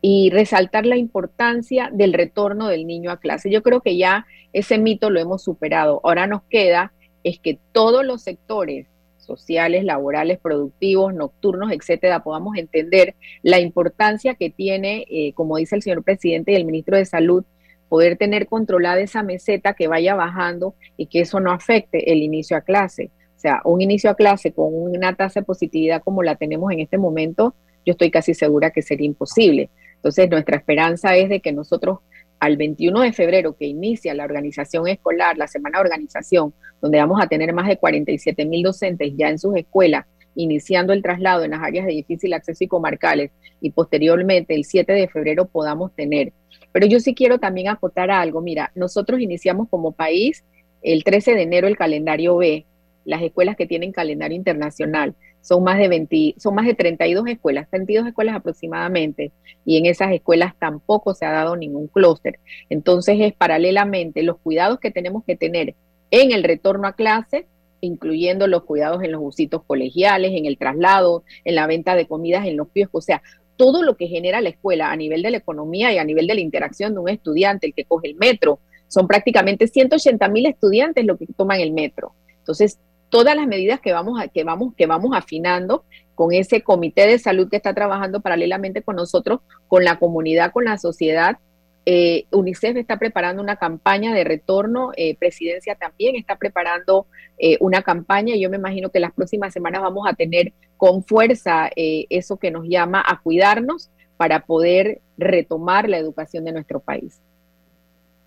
[0.00, 3.50] y resaltar la importancia del retorno del niño a clase.
[3.50, 6.00] Yo creo que ya ese mito lo hemos superado.
[6.02, 6.92] Ahora nos queda
[7.22, 14.50] es que todos los sectores sociales, laborales, productivos, nocturnos, etcétera, podamos entender la importancia que
[14.50, 17.44] tiene, eh, como dice el señor presidente y el ministro de Salud,
[17.88, 22.56] poder tener controlada esa meseta que vaya bajando y que eso no afecte el inicio
[22.56, 23.10] a clase.
[23.42, 26.96] Sea, un inicio a clase con una tasa de positividad como la tenemos en este
[26.96, 29.68] momento, yo estoy casi segura que sería imposible.
[29.96, 31.98] Entonces, nuestra esperanza es de que nosotros
[32.38, 37.20] al 21 de febrero que inicia la organización escolar, la semana de organización, donde vamos
[37.20, 41.50] a tener más de 47 mil docentes ya en sus escuelas, iniciando el traslado en
[41.50, 46.32] las áreas de difícil acceso y comarcales, y posteriormente el 7 de febrero podamos tener.
[46.70, 48.40] Pero yo sí quiero también acotar algo.
[48.40, 50.44] Mira, nosotros iniciamos como país
[50.80, 52.66] el 13 de enero el calendario B,
[53.04, 55.14] las escuelas que tienen calendario internacional.
[55.40, 59.32] Son más de 20, son más de 32 escuelas, 32 escuelas aproximadamente,
[59.64, 62.38] y en esas escuelas tampoco se ha dado ningún clúster.
[62.70, 65.74] Entonces es paralelamente los cuidados que tenemos que tener
[66.10, 67.46] en el retorno a clase,
[67.80, 72.46] incluyendo los cuidados en los busitos colegiales, en el traslado, en la venta de comidas
[72.46, 73.22] en los kioscos, o sea,
[73.56, 76.34] todo lo que genera la escuela a nivel de la economía y a nivel de
[76.34, 81.04] la interacción de un estudiante, el que coge el metro, son prácticamente 180 mil estudiantes
[81.04, 82.12] los que toman el metro.
[82.38, 82.78] Entonces,
[83.12, 85.84] todas las medidas que vamos, que, vamos, que vamos afinando
[86.14, 90.64] con ese comité de salud que está trabajando paralelamente con nosotros, con la comunidad, con
[90.64, 91.36] la sociedad.
[91.84, 97.06] Eh, UNICEF está preparando una campaña de retorno, eh, Presidencia también está preparando
[97.36, 101.04] eh, una campaña y yo me imagino que las próximas semanas vamos a tener con
[101.04, 107.20] fuerza eso que nos llama a cuidarnos para poder retomar la educación de nuestro país.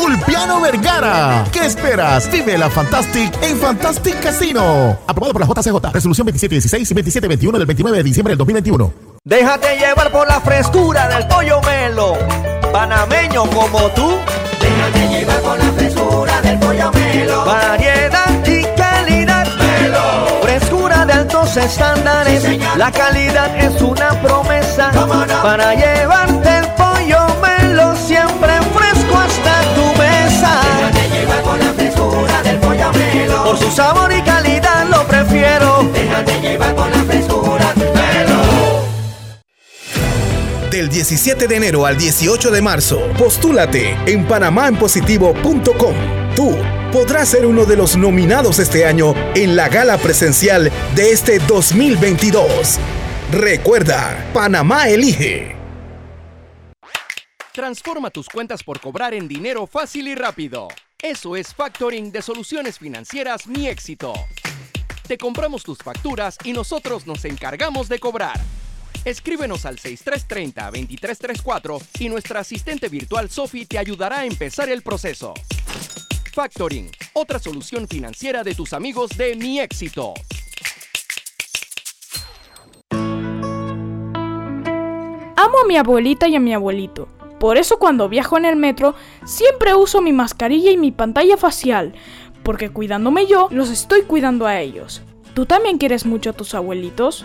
[0.02, 1.44] Ulpiano Vergara.
[1.52, 2.30] ¿Qué esperas?
[2.32, 4.98] Vive la Fantastic en Fantastic Casino.
[5.06, 5.92] Aprobado por la JCJ.
[5.92, 8.92] Resolución 2716 y 2721 del 29 de diciembre del 2021.
[9.22, 14.18] Déjate llevar por la frescura del pollo melo panameño como tú.
[14.60, 17.44] Déjate llevar con la frescura del pollo melo.
[17.46, 19.46] Variedad y calidad.
[19.56, 20.06] Melo.
[20.42, 22.42] Frescura de altos estándares.
[22.76, 24.90] la calidad es una promesa.
[25.42, 30.52] Para llevarte el pollo melo siempre fresco hasta tu mesa.
[30.76, 33.44] Déjate llevar con la frescura del pollo melo.
[33.44, 34.05] Por su sabor
[40.86, 43.00] del 17 de enero al 18 de marzo.
[43.18, 45.94] Postúlate en panamaenpositivo.com.
[46.36, 46.56] Tú
[46.92, 52.78] podrás ser uno de los nominados este año en la gala presencial de este 2022.
[53.32, 55.56] Recuerda, Panamá elige.
[57.52, 60.68] Transforma tus cuentas por cobrar en dinero fácil y rápido.
[61.02, 64.14] Eso es factoring de soluciones financieras Mi Éxito.
[65.08, 68.38] Te compramos tus facturas y nosotros nos encargamos de cobrar.
[69.06, 75.32] Escríbenos al 6330-2334 y nuestra asistente virtual Sophie te ayudará a empezar el proceso.
[76.32, 80.12] Factoring, otra solución financiera de tus amigos de Mi Éxito.
[85.36, 87.08] Amo a mi abuelita y a mi abuelito.
[87.38, 91.94] Por eso cuando viajo en el metro siempre uso mi mascarilla y mi pantalla facial,
[92.42, 95.02] porque cuidándome yo, los estoy cuidando a ellos.
[95.32, 97.24] ¿Tú también quieres mucho a tus abuelitos?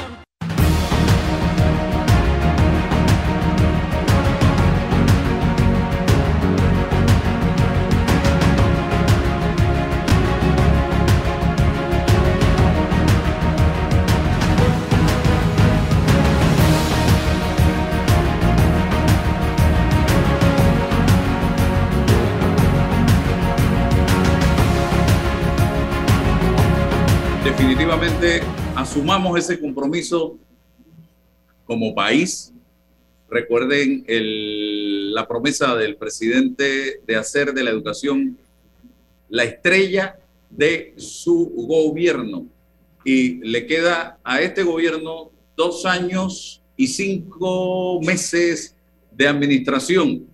[27.81, 28.41] Definitivamente
[28.75, 30.37] asumamos ese compromiso
[31.65, 32.53] como país.
[33.27, 34.05] Recuerden
[35.15, 38.37] la promesa del presidente de hacer de la educación
[39.29, 40.19] la estrella
[40.51, 42.45] de su gobierno.
[43.03, 48.75] Y le queda a este gobierno dos años y cinco meses
[49.11, 50.27] de administración.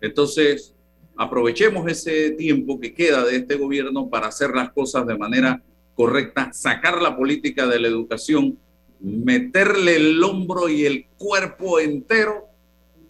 [0.00, 0.74] Entonces,
[1.16, 5.62] aprovechemos ese tiempo que queda de este gobierno para hacer las cosas de manera
[6.00, 8.58] correcta, sacar la política de la educación,
[9.00, 12.46] meterle el hombro y el cuerpo entero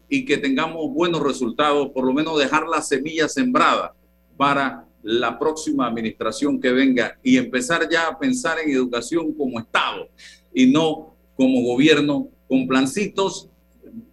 [0.09, 3.95] y que tengamos buenos resultados, por lo menos dejar la semilla sembrada
[4.36, 10.09] para la próxima administración que venga y empezar ya a pensar en educación como Estado
[10.53, 13.51] y no como gobierno con plancitos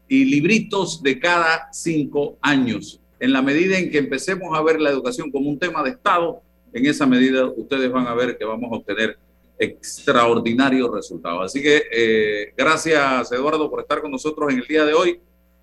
[0.07, 3.01] y libritos de cada cinco años.
[3.19, 6.43] En la medida en que empecemos a ver la educación como un tema de Estado,
[6.77, 9.17] en esa medida ustedes van a ver que vamos a obtener
[9.57, 11.45] extraordinarios resultados.
[11.45, 15.19] Así que eh, gracias Eduardo por estar con nosotros en el día de hoy.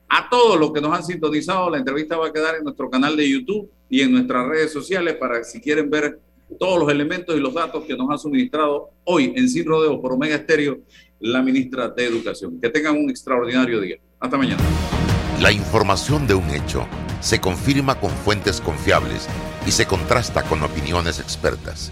[0.09, 3.17] A todos los que nos han sintonizado, la entrevista va a quedar en nuestro canal
[3.17, 6.19] de YouTube y en nuestras redes sociales para si quieren ver
[6.59, 10.12] todos los elementos y los datos que nos ha suministrado hoy en Sin Rodeo por
[10.12, 10.79] Omega Estéreo
[11.21, 12.61] la ministra de Educación.
[12.61, 13.97] Que tengan un extraordinario día.
[14.21, 14.62] Hasta mañana.
[15.41, 16.87] La información de un hecho
[17.25, 19.29] se confirma con fuentes confiables
[19.66, 21.91] y se contrasta con opiniones expertas.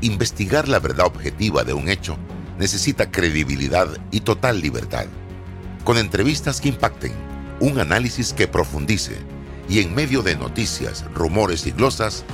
[0.00, 2.18] Investigar la verdad objetiva de un hecho
[2.58, 5.06] necesita credibilidad y total libertad.
[5.84, 7.12] Con entrevistas que impacten,
[7.60, 9.18] un análisis que profundice
[9.68, 12.24] y en medio de noticias, rumores y glosas,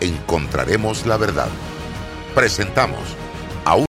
[0.00, 1.48] encontraremos la verdad.
[2.36, 3.00] Presentamos